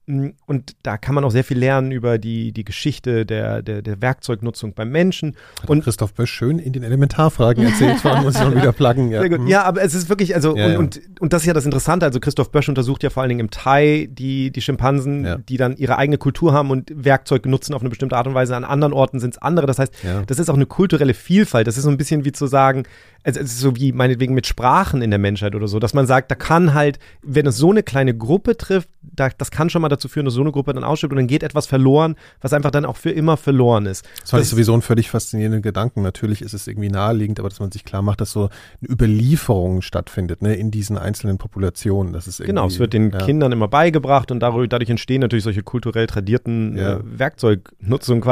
[0.07, 3.81] Mm, und da kann man auch sehr viel lernen über die, die Geschichte der, der,
[3.81, 5.35] der Werkzeugnutzung beim Menschen.
[5.63, 9.11] Hat und Christoph Bösch schön in den Elementarfragen erzählt, zwar muss ich schon wieder pluggen.
[9.11, 9.21] Ja.
[9.21, 9.41] Sehr gut.
[9.41, 9.47] Mhm.
[9.47, 10.79] ja, aber es ist wirklich, also, ja, und, ja.
[10.79, 12.05] Und, und das ist ja das Interessante.
[12.05, 15.37] Also Christoph Bösch untersucht ja vor allen Dingen im Thai die, die Schimpansen, ja.
[15.39, 18.55] die dann ihre eigene Kultur haben und Werkzeug nutzen auf eine bestimmte Art und Weise.
[18.57, 19.67] An anderen Orten sind es andere.
[19.67, 19.95] Das heißt,
[20.27, 21.67] das ist auch eine kulturelle Vielfalt.
[21.67, 22.85] Das ist so ein bisschen wie zu sagen,
[23.25, 26.31] es ist so wie meinetwegen mit Sprachen in der Menschheit oder so, dass man sagt,
[26.31, 29.89] da kann halt, wenn es so eine kleine Gruppe trifft, da, das kann schon mal
[29.95, 32.71] dazu führen, dass so eine Gruppe dann ausstirbt und dann geht etwas verloren, was einfach
[32.71, 34.05] dann auch für immer verloren ist.
[34.21, 36.03] Das, das ist sowieso ein völlig faszinierender Gedanken.
[36.03, 39.83] Natürlich ist es irgendwie naheliegend, aber dass man sich klar macht, dass so eine Überlieferung
[39.83, 42.13] stattfindet, ne, in diesen einzelnen Populationen.
[42.13, 43.19] Das ist genau, es wird den ja.
[43.19, 46.95] Kindern immer beigebracht und dadurch, dadurch entstehen natürlich solche kulturell tradierten ja.
[46.95, 48.25] äh, Werkzeugnutzungen.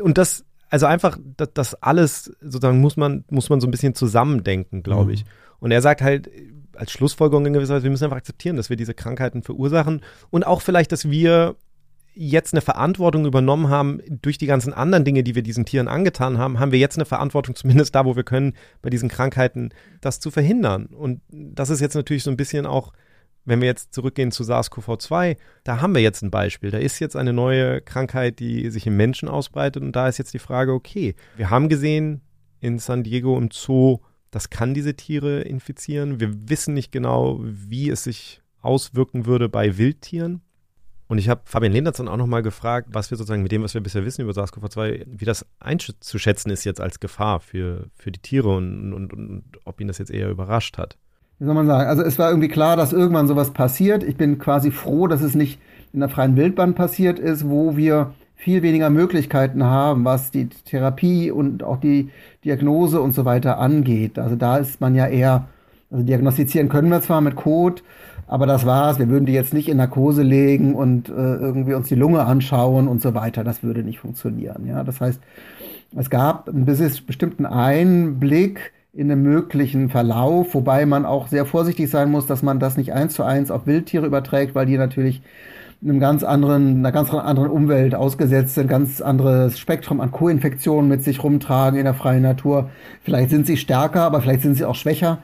[0.00, 3.94] Und das also einfach, das, das, alles sozusagen muss man, muss man so ein bisschen
[3.94, 5.10] zusammendenken, glaube mhm.
[5.10, 5.24] ich.
[5.60, 6.30] Und er sagt halt,
[6.76, 10.46] als Schlussfolgerung in gewisser Weise, wir müssen einfach akzeptieren, dass wir diese Krankheiten verursachen und
[10.46, 11.56] auch vielleicht, dass wir
[12.14, 16.36] jetzt eine Verantwortung übernommen haben durch die ganzen anderen Dinge, die wir diesen Tieren angetan
[16.36, 19.70] haben, haben wir jetzt eine Verantwortung, zumindest da, wo wir können, bei diesen Krankheiten
[20.00, 20.86] das zu verhindern.
[20.86, 22.92] Und das ist jetzt natürlich so ein bisschen auch
[23.44, 26.70] wenn wir jetzt zurückgehen zu SARS-CoV-2, da haben wir jetzt ein Beispiel.
[26.70, 29.82] Da ist jetzt eine neue Krankheit, die sich im Menschen ausbreitet.
[29.82, 32.20] Und da ist jetzt die Frage, okay, wir haben gesehen
[32.60, 33.98] in San Diego im Zoo,
[34.32, 36.18] das kann diese Tiere infizieren.
[36.18, 40.40] Wir wissen nicht genau, wie es sich auswirken würde bei Wildtieren.
[41.06, 43.74] Und ich habe Fabian Lehnertz dann auch nochmal gefragt, was wir sozusagen mit dem, was
[43.74, 48.20] wir bisher wissen über SARS-CoV-2, wie das einzuschätzen ist jetzt als Gefahr für, für die
[48.20, 50.96] Tiere und, und, und ob ihn das jetzt eher überrascht hat
[51.42, 54.04] wie soll man sagen, also es war irgendwie klar, dass irgendwann sowas passiert.
[54.04, 55.60] Ich bin quasi froh, dass es nicht
[55.92, 61.30] in der freien Wildbahn passiert ist, wo wir viel weniger Möglichkeiten haben, was die Therapie
[61.30, 62.10] und auch die
[62.44, 64.18] Diagnose und so weiter angeht.
[64.18, 65.46] Also da ist man ja eher,
[65.92, 67.82] also diagnostizieren können wir zwar mit Code,
[68.26, 68.98] aber das war's.
[68.98, 72.88] Wir würden die jetzt nicht in Narkose legen und äh, irgendwie uns die Lunge anschauen
[72.88, 73.44] und so weiter.
[73.44, 74.66] Das würde nicht funktionieren.
[74.66, 75.20] Ja, das heißt,
[75.96, 82.10] es gab einen bestimmten Einblick in einem möglichen Verlauf, wobei man auch sehr vorsichtig sein
[82.10, 85.22] muss, dass man das nicht eins zu eins auf Wildtiere überträgt, weil die natürlich
[85.82, 91.02] einem ganz anderen, einer ganz anderen Umwelt ausgesetzt sind, ganz anderes Spektrum an Co-Infektionen mit
[91.02, 92.70] sich rumtragen in der freien Natur.
[93.02, 95.18] Vielleicht sind sie stärker, aber vielleicht sind sie auch schwächer.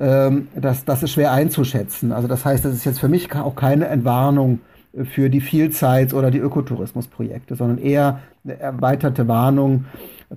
[0.00, 2.12] Ähm, das, das ist schwer einzuschätzen.
[2.12, 4.60] Also das heißt, das ist jetzt für mich auch keine Entwarnung
[5.04, 9.86] für die Vielzeits- oder die Ökotourismusprojekte, sondern eher eine erweiterte Warnung,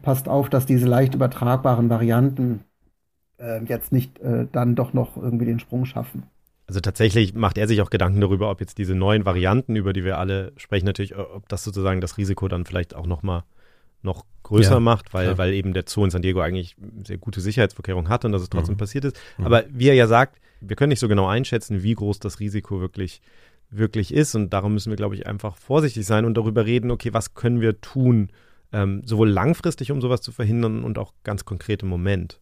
[0.01, 2.61] passt auf, dass diese leicht übertragbaren Varianten
[3.37, 6.23] äh, jetzt nicht äh, dann doch noch irgendwie den Sprung schaffen.
[6.67, 10.03] Also tatsächlich macht er sich auch Gedanken darüber, ob jetzt diese neuen Varianten, über die
[10.03, 13.43] wir alle sprechen, natürlich, ob das sozusagen das Risiko dann vielleicht auch noch mal
[14.01, 15.37] noch größer ja, macht, weil, klar.
[15.37, 18.49] weil eben der Zoo in San Diego eigentlich sehr gute Sicherheitsvorkehrungen hatte und dass es
[18.49, 18.79] trotzdem mhm.
[18.79, 19.17] passiert ist.
[19.37, 19.45] Mhm.
[19.45, 22.79] Aber wie er ja sagt, wir können nicht so genau einschätzen, wie groß das Risiko
[22.79, 23.21] wirklich,
[23.69, 24.35] wirklich ist.
[24.35, 27.61] Und darum müssen wir, glaube ich, einfach vorsichtig sein und darüber reden, okay, was können
[27.61, 28.29] wir tun,
[28.71, 32.39] ähm, sowohl langfristig, um sowas zu verhindern und auch ganz konkret im Moment.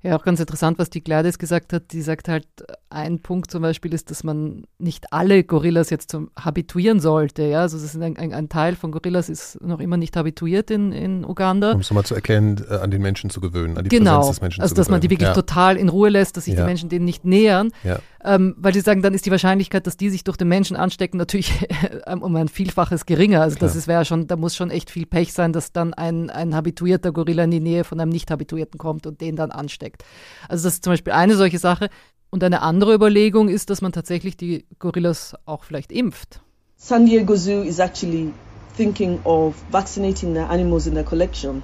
[0.00, 1.92] Ja, auch ganz interessant, was die Gladys gesagt hat.
[1.92, 2.46] Die sagt halt,
[2.88, 7.42] ein Punkt zum Beispiel ist, dass man nicht alle Gorillas jetzt zum habituieren sollte.
[7.42, 10.70] Ja, also das ist ein, ein, ein Teil von Gorillas ist noch immer nicht habituiert
[10.70, 11.72] in, in Uganda.
[11.72, 14.18] Um es nochmal zu erkennen, äh, an den Menschen zu gewöhnen, an die genau.
[14.18, 14.84] Präsenz des Menschen also, zu gewöhnen.
[14.84, 15.34] dass man die wirklich ja.
[15.34, 16.60] total in Ruhe lässt, dass sich ja.
[16.60, 17.72] die Menschen denen nicht nähern.
[17.82, 17.98] Ja.
[18.24, 21.18] Ähm, weil die sagen, dann ist die Wahrscheinlichkeit, dass die sich durch den Menschen anstecken,
[21.18, 21.52] natürlich
[22.20, 23.42] um ein Vielfaches geringer.
[23.42, 23.70] Also Klar.
[23.72, 27.12] das wäre schon, da muss schon echt viel Pech sein, dass dann ein, ein habituierter
[27.12, 30.04] Gorilla in die Nähe von einem nicht habituierten kommt und den dann ansteckt.
[30.48, 31.90] Also das ist zum Beispiel eine solche Sache.
[32.30, 36.42] Und eine andere Überlegung ist, dass man tatsächlich die Gorillas auch vielleicht impft.
[36.76, 38.32] San Diego Zoo is actually
[38.76, 41.62] thinking of vaccinating the animals in their collection.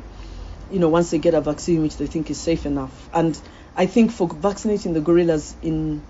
[0.72, 2.90] You know, once they get a vaccine which they think is safe enough.
[3.12, 3.38] And
[3.76, 6.00] I think for vaccinating the gorillas in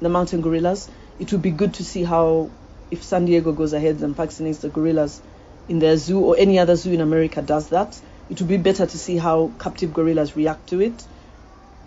[0.00, 0.88] the mountain gorillas,
[1.18, 2.50] it would be good to see how
[2.90, 5.20] if San Diego goes ahead and vaccinates the gorillas
[5.68, 8.00] in their zoo or any other zoo in America does that.
[8.28, 11.04] It would be better to see how captive gorillas react to it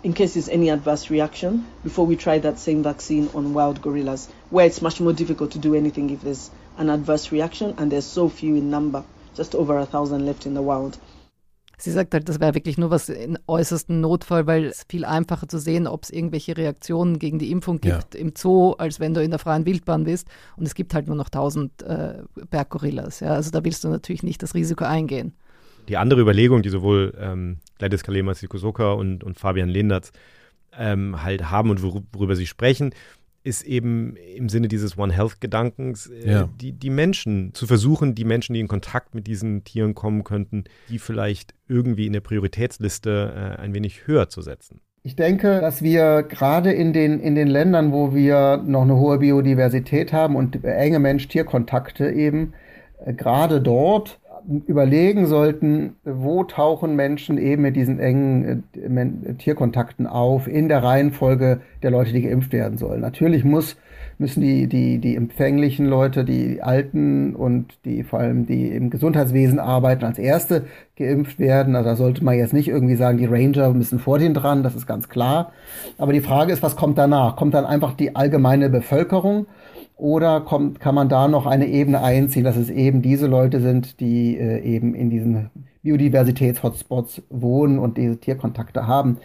[0.02, 4.28] in case there's any adverse reaction before we try that same vaccine on wild gorillas,
[4.50, 8.06] where it's much more difficult to do anything if there's an adverse reaction and there's
[8.06, 9.02] so few in number,
[9.34, 10.96] just over a thousand left in the wild.
[11.78, 15.48] Sie sagt halt, das wäre wirklich nur was in äußersten Notfall, weil es viel einfacher
[15.48, 18.20] zu sehen, ob es irgendwelche Reaktionen gegen die Impfung gibt ja.
[18.20, 20.28] im Zoo, als wenn du in der freien Wildbahn bist.
[20.56, 22.14] Und es gibt halt nur noch 1000 äh,
[22.50, 23.20] Berggorillas.
[23.20, 23.34] Ja?
[23.34, 25.34] Also da willst du natürlich nicht das Risiko eingehen
[25.88, 30.12] die andere Überlegung, die sowohl ähm, Gladys Kalema Sikosoka und, und Fabian Lindertz
[30.76, 32.92] ähm, halt haben und worüber sie sprechen,
[33.48, 36.48] ist eben im Sinne dieses One Health-Gedankens, äh, ja.
[36.60, 40.64] die, die Menschen zu versuchen, die Menschen, die in Kontakt mit diesen Tieren kommen könnten,
[40.90, 44.80] die vielleicht irgendwie in der Prioritätsliste äh, ein wenig höher zu setzen.
[45.02, 49.18] Ich denke, dass wir gerade in den, in den Ländern, wo wir noch eine hohe
[49.18, 52.52] Biodiversität haben und enge Mensch-Tier-Kontakte eben,
[53.04, 54.20] äh, gerade dort
[54.66, 61.60] überlegen sollten, wo tauchen Menschen eben mit diesen engen äh, Tierkontakten auf in der Reihenfolge
[61.82, 63.00] der Leute, die geimpft werden sollen.
[63.00, 63.76] Natürlich muss,
[64.16, 69.58] müssen die, die, die empfänglichen Leute, die Alten und die vor allem die im Gesundheitswesen
[69.58, 70.64] arbeiten, als Erste
[70.96, 71.76] geimpft werden.
[71.76, 74.74] Also da sollte man jetzt nicht irgendwie sagen, die Ranger müssen vor denen dran, das
[74.74, 75.52] ist ganz klar.
[75.98, 77.36] Aber die Frage ist, was kommt danach?
[77.36, 79.46] Kommt dann einfach die allgemeine Bevölkerung?
[79.98, 83.98] Oder kommt, kann man da noch eine Ebene einziehen, dass es eben diese Leute sind,
[83.98, 85.50] die äh, eben in diesen
[85.82, 89.18] Biodiversitäts-Hotspots wohnen und diese Tierkontakte haben.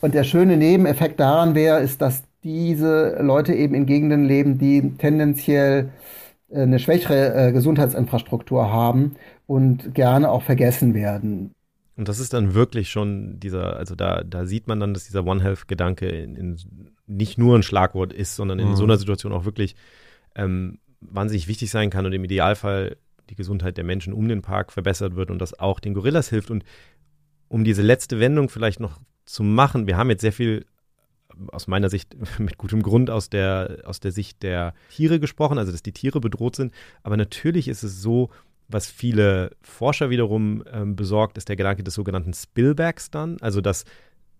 [0.00, 4.92] Und der schöne Nebeneffekt daran wäre, ist, dass diese Leute eben in Gegenden leben, die
[4.96, 5.90] tendenziell
[6.50, 9.16] äh, eine schwächere äh, Gesundheitsinfrastruktur haben
[9.46, 11.52] und gerne auch vergessen werden.
[11.96, 15.26] Und das ist dann wirklich schon dieser, also da, da sieht man dann, dass dieser
[15.26, 16.56] One Health-Gedanke in, in
[17.06, 18.76] nicht nur ein Schlagwort ist, sondern in mhm.
[18.76, 19.76] so einer Situation auch wirklich
[20.34, 22.96] ähm, wahnsinnig wichtig sein kann und im Idealfall
[23.30, 26.50] die Gesundheit der Menschen um den Park verbessert wird und das auch den Gorillas hilft.
[26.50, 26.64] Und
[27.48, 30.66] um diese letzte Wendung vielleicht noch zu machen, wir haben jetzt sehr viel
[31.48, 35.72] aus meiner Sicht mit gutem Grund aus der, aus der Sicht der Tiere gesprochen, also
[35.72, 36.72] dass die Tiere bedroht sind.
[37.02, 38.30] Aber natürlich ist es so,
[38.68, 43.84] was viele Forscher wiederum ähm, besorgt, ist der Gedanke des sogenannten Spillbacks dann, also dass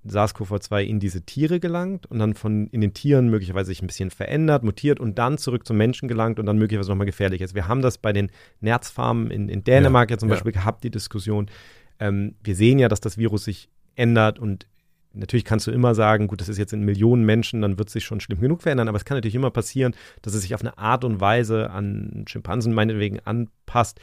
[0.06, 4.10] SARS-CoV-2 in diese Tiere gelangt und dann von in den Tieren möglicherweise sich ein bisschen
[4.10, 7.54] verändert, mutiert und dann zurück zum Menschen gelangt und dann möglicherweise nochmal gefährlich ist.
[7.54, 8.30] Wir haben das bei den
[8.60, 10.60] Nerzfarmen in, in Dänemark ja, ja zum Beispiel ja.
[10.60, 11.50] gehabt, die Diskussion.
[11.98, 14.66] Ähm, wir sehen ja, dass das Virus sich ändert und
[15.14, 17.92] natürlich kannst du immer sagen, gut, das ist jetzt in Millionen Menschen, dann wird es
[17.92, 20.60] sich schon schlimm genug verändern, aber es kann natürlich immer passieren, dass es sich auf
[20.60, 24.00] eine Art und Weise an Schimpansen meinetwegen anpasst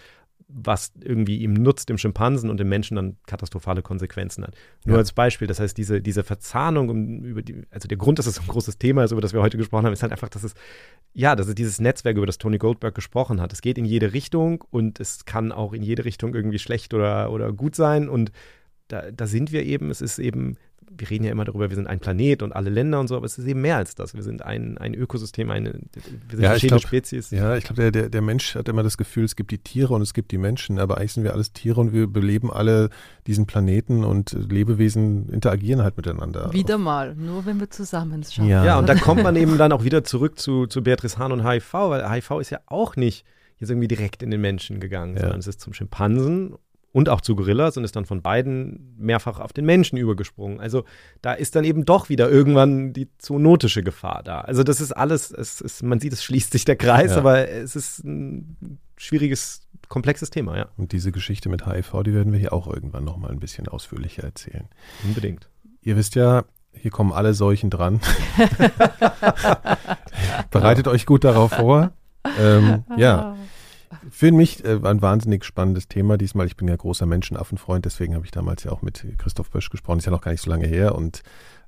[0.47, 4.55] was irgendwie ihm nutzt, dem Schimpansen und dem Menschen dann katastrophale Konsequenzen hat.
[4.85, 4.99] Nur ja.
[4.99, 8.39] als Beispiel, das heißt, diese, diese Verzahnung, um, über die, also der Grund, dass es
[8.39, 10.53] ein großes Thema ist, über das wir heute gesprochen haben, ist halt einfach, dass es,
[11.13, 13.53] ja, dass es dieses Netzwerk, über das Tony Goldberg gesprochen hat.
[13.53, 17.31] Es geht in jede Richtung und es kann auch in jede Richtung irgendwie schlecht oder,
[17.31, 18.31] oder gut sein und
[18.87, 20.57] da, da sind wir eben, es ist eben
[20.97, 23.25] wir reden ja immer darüber, wir sind ein Planet und alle Länder und so, aber
[23.25, 24.13] es ist eben mehr als das.
[24.13, 27.31] Wir sind ein, ein Ökosystem, eine, wir sind ja, verschiedene glaub, Spezies.
[27.31, 29.93] Ja, ich glaube, der, der, der Mensch hat immer das Gefühl, es gibt die Tiere
[29.93, 32.89] und es gibt die Menschen, aber eigentlich sind wir alles Tiere und wir beleben alle
[33.27, 36.51] diesen Planeten und Lebewesen interagieren halt miteinander.
[36.53, 38.47] Wieder mal, nur wenn wir zusammen schauen.
[38.47, 38.65] Ja.
[38.65, 41.47] ja, und da kommt man eben dann auch wieder zurück zu, zu Beatrice Hahn und
[41.47, 43.25] HIV, weil HIV ist ja auch nicht
[43.57, 45.21] jetzt irgendwie direkt in den Menschen gegangen, ja.
[45.21, 46.55] sondern es ist zum Schimpansen
[46.91, 50.59] und auch zu Gorillas und ist dann von beiden mehrfach auf den Menschen übergesprungen.
[50.59, 50.83] Also
[51.21, 54.41] da ist dann eben doch wieder irgendwann die zoonotische Gefahr da.
[54.41, 57.17] Also das ist alles, es ist, man sieht, es schließt sich der Kreis, ja.
[57.17, 60.67] aber es ist ein schwieriges, komplexes Thema, ja.
[60.77, 64.23] Und diese Geschichte mit HIV, die werden wir hier auch irgendwann nochmal ein bisschen ausführlicher
[64.23, 64.67] erzählen.
[65.03, 65.49] Unbedingt.
[65.81, 67.99] Ihr wisst ja, hier kommen alle Seuchen dran.
[70.51, 71.91] Bereitet euch gut darauf vor.
[72.39, 73.35] Ähm, ja.
[74.09, 76.47] Für mich äh, ein wahnsinnig spannendes Thema diesmal.
[76.47, 79.99] Ich bin ja großer Menschenaffenfreund, deswegen habe ich damals ja auch mit Christoph Bösch gesprochen.
[79.99, 80.95] Ist ja noch gar nicht so lange her.
[80.95, 81.23] Und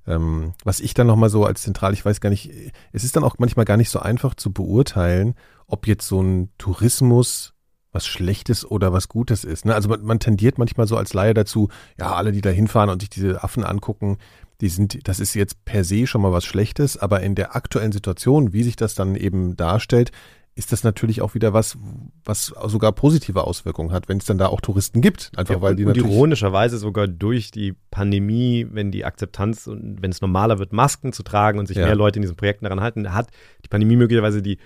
[0.08, 2.52] ähm, was ich dann nochmal so als zentral, ich weiß gar nicht,
[2.92, 5.36] es ist dann auch manchmal gar nicht so einfach zu beurteilen,
[5.68, 7.54] ob jetzt so ein Tourismus
[7.92, 9.66] was Schlechtes oder was Gutes ist.
[9.66, 9.76] Ne?
[9.76, 13.02] Also man, man tendiert manchmal so als Laie dazu, ja, alle, die da hinfahren und
[13.02, 14.18] sich diese Affen angucken,
[14.62, 17.92] die sind, das ist jetzt per se schon mal was Schlechtes, aber in der aktuellen
[17.92, 20.12] Situation, wie sich das dann eben darstellt,
[20.56, 21.78] ist das natürlich auch wieder was,
[22.24, 25.32] was sogar positive Auswirkungen hat, wenn es dann da auch Touristen gibt.
[25.36, 30.02] Einfach ja, weil die und natürlich ironischerweise sogar durch die Pandemie, wenn die Akzeptanz und
[30.02, 31.86] wenn es normaler wird, Masken zu tragen und sich ja.
[31.86, 33.30] mehr Leute in diesen Projekten daran halten, hat
[33.66, 34.60] die Pandemie möglicherweise die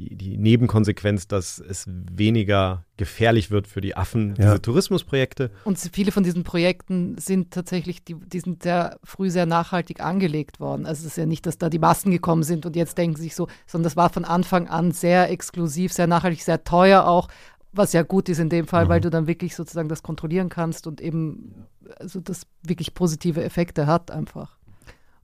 [0.00, 4.44] die, die Nebenkonsequenz, dass es weniger gefährlich wird für die Affen, ja.
[4.44, 5.50] diese Tourismusprojekte.
[5.64, 10.60] Und viele von diesen Projekten sind tatsächlich, die, die sind sehr früh sehr nachhaltig angelegt
[10.60, 10.86] worden.
[10.86, 13.34] Also es ist ja nicht, dass da die Massen gekommen sind und jetzt denken sich
[13.34, 17.28] so, sondern das war von Anfang an sehr exklusiv, sehr nachhaltig, sehr teuer auch,
[17.72, 18.88] was ja gut ist in dem Fall, mhm.
[18.88, 21.66] weil du dann wirklich sozusagen das kontrollieren kannst und eben
[21.98, 24.56] also das wirklich positive Effekte hat einfach.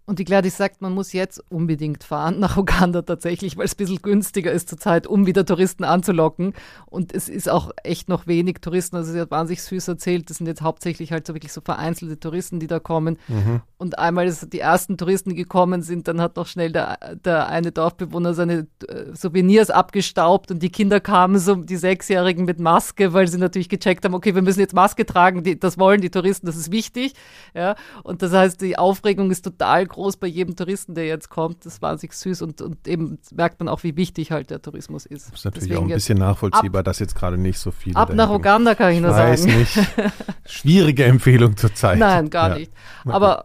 [0.06, 3.78] Und die Gladys sagt, man muss jetzt unbedingt fahren nach Uganda tatsächlich, weil es ein
[3.78, 6.54] bisschen günstiger ist zurzeit, um wieder Touristen anzulocken.
[6.86, 8.94] Und es ist auch echt noch wenig Touristen.
[8.96, 12.20] Also sie hat wahnsinnig süß erzählt, das sind jetzt hauptsächlich halt so wirklich so vereinzelte
[12.20, 13.18] Touristen, die da kommen.
[13.26, 13.62] Mhm.
[13.78, 17.72] Und einmal ist die ersten Touristen, gekommen sind, dann hat noch schnell der, der eine
[17.72, 23.28] Dorfbewohner seine äh, Souvenirs abgestaubt und die Kinder kamen so, die Sechsjährigen mit Maske, weil
[23.28, 26.46] sie natürlich gecheckt haben, okay, wir müssen jetzt Maske tragen, die, das wollen die Touristen,
[26.46, 27.12] das ist wichtig.
[27.54, 27.74] Ja.
[28.02, 31.66] Und das heißt, die Aufregung ist total groß bei jedem Touristen, der jetzt kommt.
[31.66, 35.04] Das war sich süß und, und eben merkt man auch, wie wichtig halt der Tourismus
[35.04, 35.26] ist.
[35.26, 37.96] Das ist natürlich Deswegen auch ein bisschen nachvollziehbar, ab, dass jetzt gerade nicht so viele.
[37.96, 39.58] Ab nach Uganda kann ich, ich nur weiß sagen.
[39.58, 39.78] Nicht.
[40.46, 41.98] Schwierige Empfehlung zurzeit.
[41.98, 42.58] Nein, gar ja.
[42.58, 42.72] nicht.
[43.04, 43.44] Aber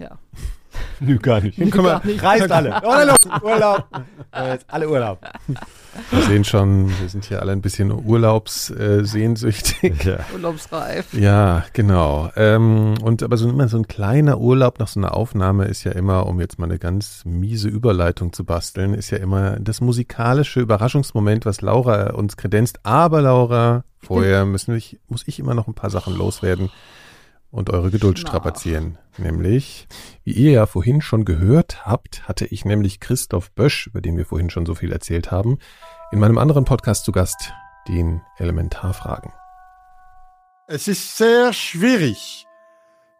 [0.00, 0.18] Ja.
[1.00, 1.58] Nö, gar nicht.
[1.58, 2.22] Nö, gar nicht.
[2.22, 2.70] reist alle.
[2.84, 3.84] Urlaub, Urlaub.
[4.32, 5.18] Äh, jetzt alle Urlaub.
[6.10, 10.04] Wir sehen schon, wir sind hier alle ein bisschen urlaubssehnsüchtig.
[10.04, 10.20] Ja.
[10.32, 11.12] Urlaubsreif.
[11.12, 12.30] Ja, genau.
[12.36, 15.92] Ähm, und aber so immer so ein kleiner Urlaub nach so einer Aufnahme ist ja
[15.92, 20.60] immer, um jetzt mal eine ganz miese Überleitung zu basteln, ist ja immer das musikalische
[20.60, 22.80] Überraschungsmoment, was Laura uns kredenzt.
[22.84, 26.70] Aber Laura, vorher müssen wir, muss ich immer noch ein paar Sachen loswerden
[27.50, 28.28] und eure Geduld Na.
[28.28, 28.98] strapazieren.
[29.18, 29.88] Nämlich,
[30.24, 34.26] wie ihr ja vorhin schon gehört habt, hatte ich nämlich Christoph Bösch, über den wir
[34.26, 35.58] vorhin schon so viel erzählt haben,
[36.12, 37.52] in meinem anderen Podcast zu Gast,
[37.88, 39.32] den Elementarfragen.
[40.68, 42.46] Es ist sehr schwierig,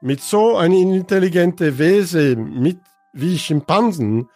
[0.01, 2.79] mit so einem intelligenten Wesen mit,
[3.13, 4.29] wie Schimpansen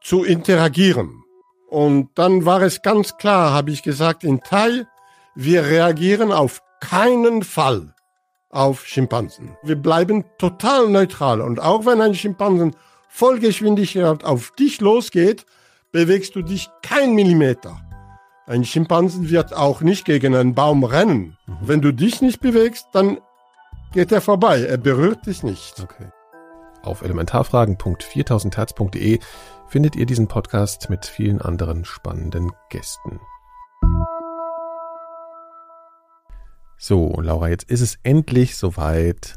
[0.00, 1.22] zu interagieren.
[1.68, 4.86] Und dann war es ganz klar, habe ich gesagt, in Thai,
[5.34, 7.94] wir reagieren auf keinen Fall
[8.52, 9.56] auf Schimpansen.
[9.64, 11.40] Wir bleiben total neutral.
[11.40, 12.76] Und auch wenn ein Schimpansen
[13.08, 15.44] Vollgeschwindigkeit auf dich losgeht,
[15.90, 17.80] bewegst du dich kein Millimeter.
[18.46, 21.36] Ein Schimpansen wird auch nicht gegen einen Baum rennen.
[21.60, 23.18] Wenn du dich nicht bewegst, dann
[23.92, 24.62] geht er vorbei.
[24.62, 25.80] Er berührt dich nicht.
[25.80, 26.06] Okay.
[26.82, 29.18] Auf elementarfragen.4000herz.de
[29.68, 33.20] findet ihr diesen Podcast mit vielen anderen spannenden Gästen.
[36.84, 39.36] So, Laura, jetzt ist es endlich soweit.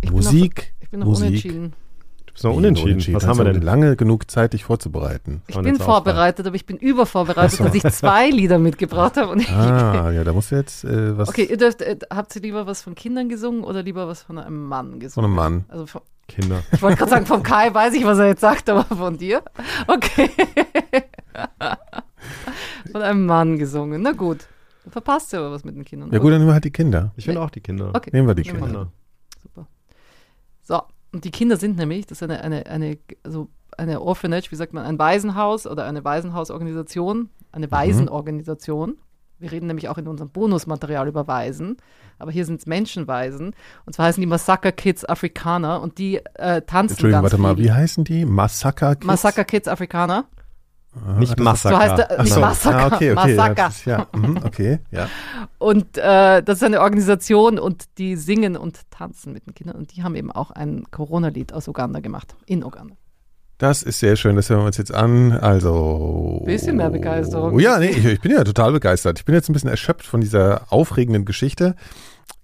[0.00, 1.26] Ich Musik, Bin noch, ich bin noch Musik.
[1.26, 1.72] unentschieden.
[2.24, 3.14] Du bist noch unentschieden.
[3.14, 3.60] Was haben wir denn?
[3.60, 5.42] Lange genug Zeit, dich vorzubereiten.
[5.48, 7.64] Ich bin vorbereitet, aber ich bin übervorbereitet, so.
[7.64, 9.38] dass ich zwei Lieder mitgebracht habe.
[9.50, 12.66] Ah, ja, da musst du jetzt äh, was Okay, ihr dürft, äh, habt ihr lieber
[12.66, 15.26] was von Kindern gesungen oder lieber was von einem Mann von gesungen?
[15.26, 15.64] einem Mann.
[15.68, 16.62] Also von, Kinder.
[16.72, 19.42] ich wollte gerade sagen, vom Kai weiß ich, was er jetzt sagt, aber von dir?
[19.88, 20.30] Okay.
[22.90, 24.00] von einem Mann gesungen.
[24.00, 24.46] Na gut.
[24.88, 26.10] Du verpasst ja aber was mit den Kindern.
[26.10, 27.12] Ja gut, dann nehmen wir halt die Kinder.
[27.14, 27.90] Ich finde auch die Kinder.
[27.94, 28.08] Okay.
[28.10, 28.64] Nehmen wir die Kinder.
[28.64, 28.92] Kinder.
[29.42, 29.66] Super.
[30.62, 30.80] So,
[31.12, 34.72] und die Kinder sind nämlich, das ist eine, eine, eine, also eine Orphanage, wie sagt
[34.72, 38.96] man, ein Waisenhaus oder eine Waisenhausorganisation, eine Waisenorganisation.
[39.38, 41.76] Wir reden nämlich auch in unserem Bonusmaterial über Waisen,
[42.18, 43.54] aber hier sind es Menschenwaisen.
[43.84, 47.56] Und zwar heißen die Massaker Kids Afrikaner und die äh, tanzen Entschuldigung, ganz warte mal,
[47.56, 47.64] viel.
[47.66, 48.24] wie heißen die?
[48.24, 49.06] Massaker Kids?
[49.06, 50.24] Massaker Kids Afrikaner.
[50.94, 51.76] Ah, Nicht Massaker.
[51.76, 52.40] So heißt der, Ach nicht so.
[52.40, 53.34] Massaker, Ah, okay, okay.
[53.34, 53.62] Massaker.
[53.62, 54.06] Ja, ist, ja.
[54.14, 55.08] Mhm, okay, ja.
[55.58, 59.76] Und äh, das ist eine Organisation und die singen und tanzen mit den Kindern.
[59.76, 62.94] Und die haben eben auch ein Corona-Lied aus Uganda gemacht, in Uganda.
[63.58, 65.32] Das ist sehr schön, das hören wir uns jetzt an.
[65.32, 66.42] Also.
[66.46, 67.58] Bisschen mehr Begeisterung.
[67.58, 69.18] Ja, nee, ich, ich bin ja total begeistert.
[69.18, 71.74] Ich bin jetzt ein bisschen erschöpft von dieser aufregenden Geschichte.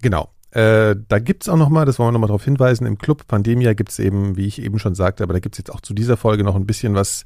[0.02, 0.30] Genau.
[0.50, 3.98] Äh, da gibt's auch nochmal, das wollen wir nochmal darauf hinweisen, im Club Pandemia gibt's
[4.00, 6.54] eben, wie ich eben schon sagte, aber da gibt's jetzt auch zu dieser Folge noch
[6.56, 7.24] ein bisschen was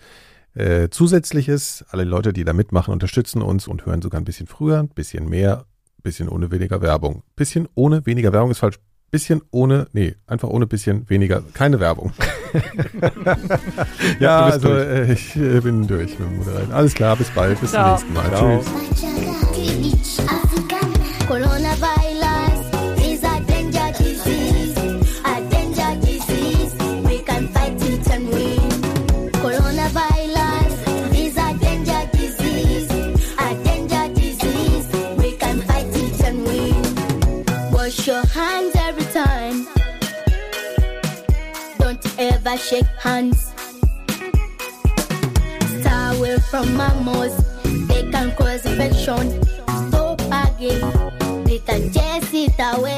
[0.59, 1.85] äh, Zusätzliches.
[1.91, 5.29] Alle Leute, die da mitmachen, unterstützen uns und hören sogar ein bisschen früher, ein bisschen
[5.29, 5.65] mehr,
[5.99, 7.23] ein bisschen ohne weniger Werbung.
[7.37, 8.79] Bisschen ohne weniger Werbung ist falsch.
[9.11, 12.13] Bisschen ohne, nee, einfach ohne bisschen weniger, keine Werbung.
[14.21, 16.73] ja, also äh, ich äh, bin durch mit dem Moderieren.
[16.73, 17.97] Alles klar, bis bald, bis Ciao.
[17.97, 18.37] zum nächsten Mal.
[18.37, 18.61] Ciao.
[18.61, 20.19] Tschüss.
[42.45, 43.53] Don't shake hands.
[45.81, 47.37] Stay away from mammals.
[47.89, 49.43] They can cause infection.
[49.89, 51.45] Stop again.
[51.45, 52.98] We can chase it away.